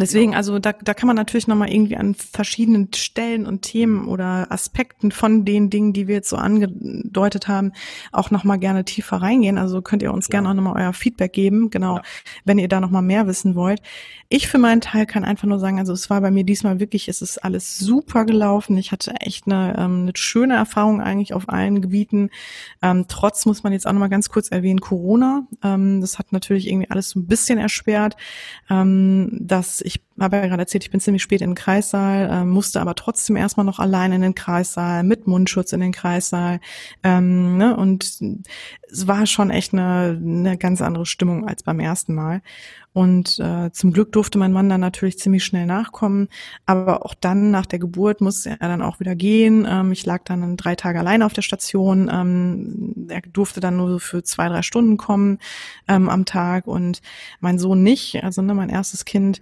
[0.00, 4.52] Deswegen, also da, da kann man natürlich nochmal irgendwie an verschiedenen Stellen und Themen oder
[4.52, 7.72] Aspekten von den Dingen, die wir jetzt so angedeutet haben,
[8.12, 9.56] auch nochmal gerne tiefer reingehen.
[9.56, 10.32] Also könnt ihr uns ja.
[10.32, 12.02] gerne auch nochmal euer Feedback geben, genau, ja.
[12.44, 13.80] wenn ihr da nochmal mehr wissen wollt.
[14.28, 17.08] Ich für meinen Teil kann einfach nur sagen, also es war bei mir diesmal wirklich,
[17.08, 18.76] es ist alles super gelaufen.
[18.76, 22.30] Ich hatte echt eine, ähm, eine schöne Erfahrung eigentlich auf allen Gebieten.
[22.82, 25.46] Ähm, trotz muss man jetzt auch nochmal ganz kurz erwähnen, Corona.
[25.62, 28.16] Ähm, das hat natürlich irgendwie alles so ein bisschen erschwert.
[28.68, 32.44] Ähm, dass ich habe ja gerade erzählt, ich bin ziemlich spät in den Kreissaal, äh,
[32.44, 36.60] musste aber trotzdem erstmal noch allein in den Kreissaal, mit Mundschutz in den Kreissaal.
[37.02, 37.76] Ähm, ne?
[37.76, 38.20] Und
[38.90, 42.42] es war schon echt eine, eine ganz andere Stimmung als beim ersten Mal.
[42.96, 46.28] Und äh, zum Glück durfte mein Mann dann natürlich ziemlich schnell nachkommen.
[46.64, 49.66] Aber auch dann nach der Geburt musste er dann auch wieder gehen.
[49.68, 52.10] Ähm, ich lag dann drei Tage allein auf der Station.
[52.10, 55.40] Ähm, er durfte dann nur so für zwei, drei Stunden kommen
[55.88, 57.02] ähm, am Tag und
[57.40, 58.24] mein Sohn nicht.
[58.24, 59.40] Also ne, mein erstes Kind.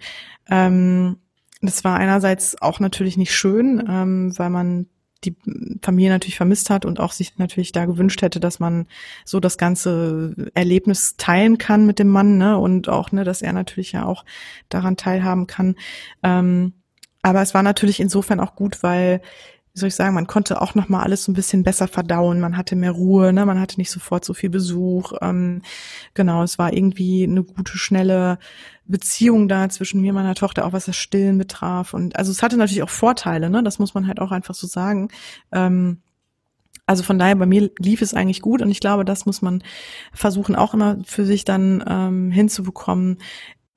[0.67, 1.17] Ähm,
[1.61, 4.87] das war einerseits auch natürlich nicht schön, ähm, weil man
[5.23, 5.35] die
[5.81, 8.87] Familie natürlich vermisst hat und auch sich natürlich da gewünscht hätte, dass man
[9.23, 12.57] so das ganze Erlebnis teilen kann mit dem Mann, ne?
[12.59, 14.23] Und auch, ne, dass er natürlich ja auch
[14.69, 15.75] daran teilhaben kann.
[16.21, 16.73] Ähm,
[17.21, 19.21] aber es war natürlich insofern auch gut, weil
[19.75, 22.39] wie soll ich sagen, man konnte auch noch mal alles so ein bisschen besser verdauen.
[22.39, 23.45] Man hatte mehr Ruhe, ne?
[23.45, 25.11] Man hatte nicht sofort so viel Besuch.
[25.21, 25.63] Ähm,
[26.13, 28.39] genau, es war irgendwie eine gute, schnelle
[28.85, 31.93] Beziehung da zwischen mir und meiner Tochter, auch was das Stillen betraf.
[31.93, 33.63] Und also es hatte natürlich auch Vorteile, ne?
[33.63, 35.09] Das muss man halt auch einfach so sagen.
[35.51, 35.97] Ähm,
[36.87, 39.63] also von daher, bei mir lief es eigentlich gut und ich glaube, das muss man
[40.13, 43.17] versuchen, auch immer für sich dann ähm, hinzubekommen,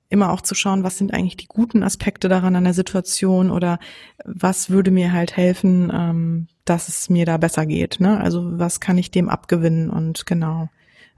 [0.08, 3.78] immer auch zu schauen, was sind eigentlich die guten Aspekte daran an der Situation oder
[4.24, 8.00] was würde mir halt helfen, ähm, dass es mir da besser geht.
[8.00, 8.18] Ne?
[8.20, 10.68] Also was kann ich dem abgewinnen und genau.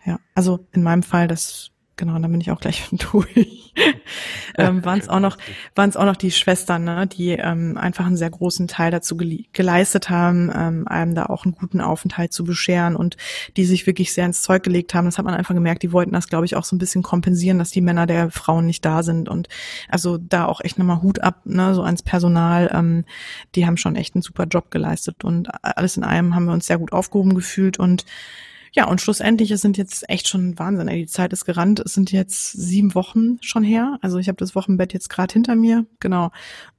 [0.04, 1.70] Ja, also in meinem Fall, das
[2.00, 3.72] genau, dann bin ich auch gleich durch.
[4.58, 5.38] ähm, waren es auch noch,
[5.76, 9.16] waren es auch noch die Schwestern, ne, die ähm, einfach einen sehr großen Teil dazu
[9.16, 13.16] gele geleistet haben, ähm, einem da auch einen guten Aufenthalt zu bescheren und
[13.56, 15.04] die sich wirklich sehr ins Zeug gelegt haben.
[15.04, 15.82] Das hat man einfach gemerkt.
[15.84, 18.66] Die wollten das, glaube ich, auch so ein bisschen kompensieren, dass die Männer der Frauen
[18.66, 19.48] nicht da sind und
[19.88, 22.70] also da auch echt nochmal Hut ab, ne, so ans Personal.
[22.74, 23.04] Ähm,
[23.54, 26.66] die haben schon echt einen super Job geleistet und alles in allem haben wir uns
[26.66, 28.04] sehr gut aufgehoben gefühlt und
[28.72, 30.88] ja, und schlussendlich, es sind jetzt echt schon Wahnsinn.
[30.88, 31.00] Ey.
[31.00, 31.80] Die Zeit ist gerannt.
[31.80, 33.98] Es sind jetzt sieben Wochen schon her.
[34.00, 36.30] Also ich habe das Wochenbett jetzt gerade hinter mir, genau.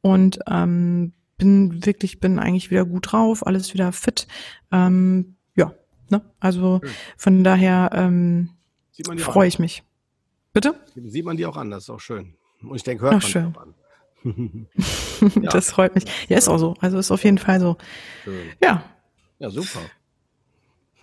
[0.02, 4.28] Und ähm, bin wirklich, bin eigentlich wieder gut drauf, alles wieder fit.
[4.72, 5.74] Ähm, ja,
[6.10, 6.22] ne?
[6.39, 6.82] Also
[7.18, 8.52] von daher ähm,
[9.18, 9.84] freue ich mich.
[10.54, 10.76] Bitte?
[10.96, 12.36] Sieht man die auch an, das ist auch schön.
[12.62, 13.56] Und ich denke, hört Ach, man schön.
[13.56, 13.76] auch an.
[15.42, 15.50] ja.
[15.50, 16.06] Das freut mich.
[16.30, 16.76] Ja, ist auch so.
[16.80, 17.78] Also ist auf jeden Fall so.
[18.24, 18.52] Schön.
[18.62, 18.84] Ja.
[19.39, 19.80] Ja, super.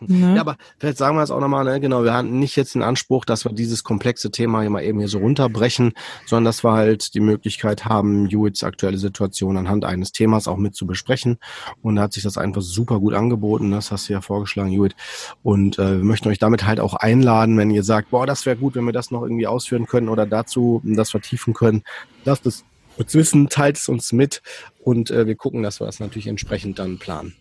[0.01, 0.37] Ne?
[0.37, 1.81] Ja, aber vielleicht sagen wir es auch nochmal, ne?
[1.81, 4.99] genau, wir hatten nicht jetzt den Anspruch, dass wir dieses komplexe Thema hier mal eben
[4.99, 5.93] hier so runterbrechen,
[6.27, 10.75] sondern dass wir halt die Möglichkeit haben, Judiths aktuelle Situation anhand eines Themas auch mit
[10.75, 11.39] zu besprechen.
[11.83, 14.97] Und da hat sich das einfach super gut angeboten, das hast du ja vorgeschlagen, Judith.
[15.43, 18.57] Und äh, wir möchten euch damit halt auch einladen, wenn ihr sagt, boah, das wäre
[18.57, 21.83] gut, wenn wir das noch irgendwie ausführen können oder dazu das vertiefen können,
[22.25, 22.65] lasst es
[22.97, 24.43] uns wissen, teilt es uns mit
[24.81, 27.35] und äh, wir gucken, dass wir das natürlich entsprechend dann planen.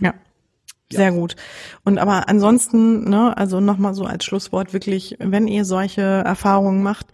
[0.00, 0.14] Ja,
[0.90, 1.36] sehr gut.
[1.84, 7.06] Und aber ansonsten, ne, also nochmal so als Schlusswort wirklich, wenn ihr solche Erfahrungen macht,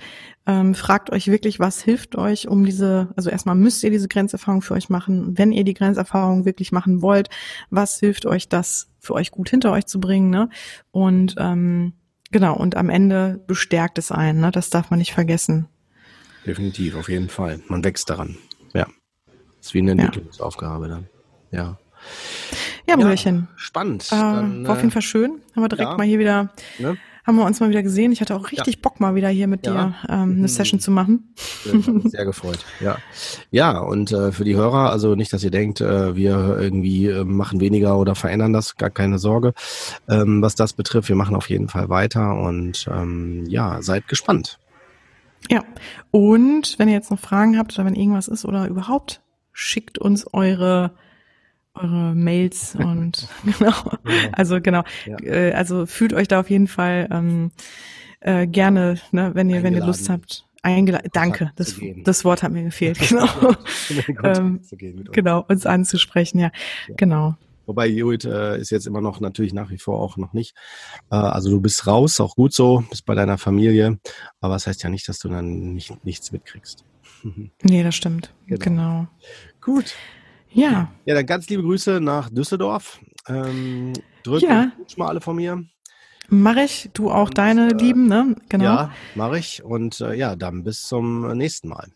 [0.46, 4.62] ähm, fragt euch wirklich, was hilft euch, um diese, also erstmal müsst ihr diese Grenzerfahrung
[4.62, 5.38] für euch machen.
[5.38, 7.30] Wenn ihr die Grenzerfahrung wirklich machen wollt,
[7.70, 10.50] was hilft euch, das für euch gut hinter euch zu bringen, ne?
[10.90, 11.94] Und ähm,
[12.30, 14.50] genau, und am Ende bestärkt es einen, ne?
[14.50, 15.66] Das darf man nicht vergessen.
[16.46, 17.60] Definitiv, auf jeden Fall.
[17.68, 18.36] Man wächst daran.
[18.74, 18.86] Ja.
[19.56, 21.08] Das ist wie eine Entwicklungsaufgabe dann.
[21.50, 21.78] Ja.
[22.86, 23.48] Ja, Müllchen.
[23.50, 24.06] Ja, spannend.
[24.12, 25.40] Äh, Dann, war auf jeden Fall schön.
[25.54, 25.96] Haben wir direkt ja.
[25.96, 26.96] mal hier wieder, ne?
[27.24, 28.12] haben wir uns mal wieder gesehen.
[28.12, 28.80] Ich hatte auch richtig ja.
[28.82, 30.48] Bock mal wieder hier mit dir ähm, eine mhm.
[30.48, 31.34] Session zu machen.
[32.04, 32.64] Sehr gefreut.
[32.80, 32.98] Ja,
[33.50, 33.78] ja.
[33.78, 37.60] Und äh, für die Hörer, also nicht, dass ihr denkt, äh, wir irgendwie äh, machen
[37.60, 39.54] weniger oder verändern das, gar keine Sorge,
[40.08, 41.08] ähm, was das betrifft.
[41.08, 44.58] Wir machen auf jeden Fall weiter und ähm, ja, seid gespannt.
[45.50, 45.62] Ja,
[46.10, 49.22] und wenn ihr jetzt noch Fragen habt oder wenn irgendwas ist oder überhaupt,
[49.52, 50.92] schickt uns eure
[51.74, 53.72] eure Mails und genau.
[54.32, 54.82] Also genau.
[55.06, 55.16] Ja.
[55.22, 57.50] Äh, also fühlt euch da auf jeden Fall ähm,
[58.20, 60.46] äh, gerne, ne, wenn ihr, wenn ihr Lust habt.
[60.62, 61.10] Eingeladen.
[61.12, 63.28] Danke, das, das Wort hat mir gefehlt, genau.
[64.22, 64.62] ähm,
[65.12, 66.50] genau, uns anzusprechen, ja.
[66.88, 66.94] ja.
[66.96, 67.36] Genau.
[67.66, 70.56] Wobei Judith äh, ist jetzt immer noch natürlich nach wie vor auch noch nicht.
[71.10, 73.98] Äh, also du bist raus, auch gut so, bist bei deiner Familie.
[74.40, 76.86] Aber das heißt ja nicht, dass du dann nicht, nichts mitkriegst.
[77.62, 78.32] nee, das stimmt.
[78.46, 78.58] Genau.
[78.64, 79.06] genau.
[79.60, 79.94] Gut.
[80.54, 80.88] Ja.
[81.04, 83.00] Ja, dann ganz liebe Grüße nach Düsseldorf.
[83.28, 83.92] Ähm,
[84.22, 84.70] Drück Ja.
[84.96, 85.62] mal alle von mir.
[86.28, 88.34] Mach ich, du auch deine Lieben, ne?
[88.48, 88.64] Genau.
[88.64, 89.62] Ja, mache ich.
[89.62, 91.88] Und äh, ja, dann bis zum nächsten Mal.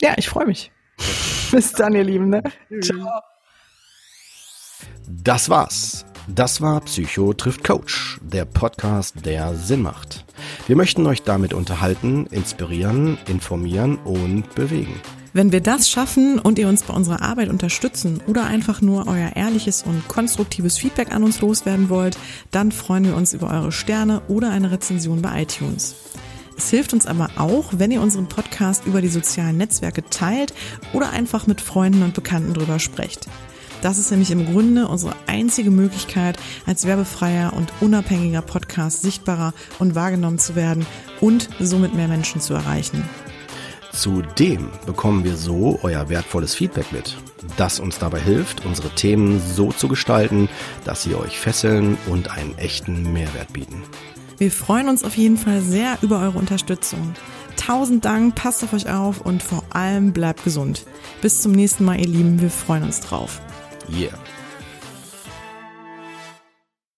[0.00, 0.70] Ja, ich freue mich.
[1.50, 2.42] Bis dann, ihr Lieben, ne?
[2.80, 3.20] Ciao.
[5.08, 6.04] Das war's.
[6.28, 10.24] Das war Psycho trifft Coach, der Podcast, der Sinn macht.
[10.66, 15.00] Wir möchten euch damit unterhalten, inspirieren, informieren und bewegen.
[15.36, 19.34] Wenn wir das schaffen und ihr uns bei unserer Arbeit unterstützen oder einfach nur euer
[19.34, 22.16] ehrliches und konstruktives Feedback an uns loswerden wollt,
[22.52, 25.96] dann freuen wir uns über eure Sterne oder eine Rezension bei iTunes.
[26.56, 30.54] Es hilft uns aber auch, wenn ihr unseren Podcast über die sozialen Netzwerke teilt
[30.92, 33.26] oder einfach mit Freunden und Bekannten drüber sprecht.
[33.82, 39.96] Das ist nämlich im Grunde unsere einzige Möglichkeit, als werbefreier und unabhängiger Podcast sichtbarer und
[39.96, 40.86] wahrgenommen zu werden
[41.20, 43.02] und somit mehr Menschen zu erreichen.
[43.94, 47.16] Zudem bekommen wir so euer wertvolles Feedback mit,
[47.56, 50.48] das uns dabei hilft, unsere Themen so zu gestalten,
[50.84, 53.84] dass sie euch fesseln und einen echten Mehrwert bieten.
[54.36, 57.14] Wir freuen uns auf jeden Fall sehr über eure Unterstützung.
[57.56, 60.86] Tausend Dank, passt auf euch auf und vor allem bleibt gesund.
[61.22, 63.40] Bis zum nächsten Mal, ihr Lieben, wir freuen uns drauf.
[63.88, 64.18] Yeah.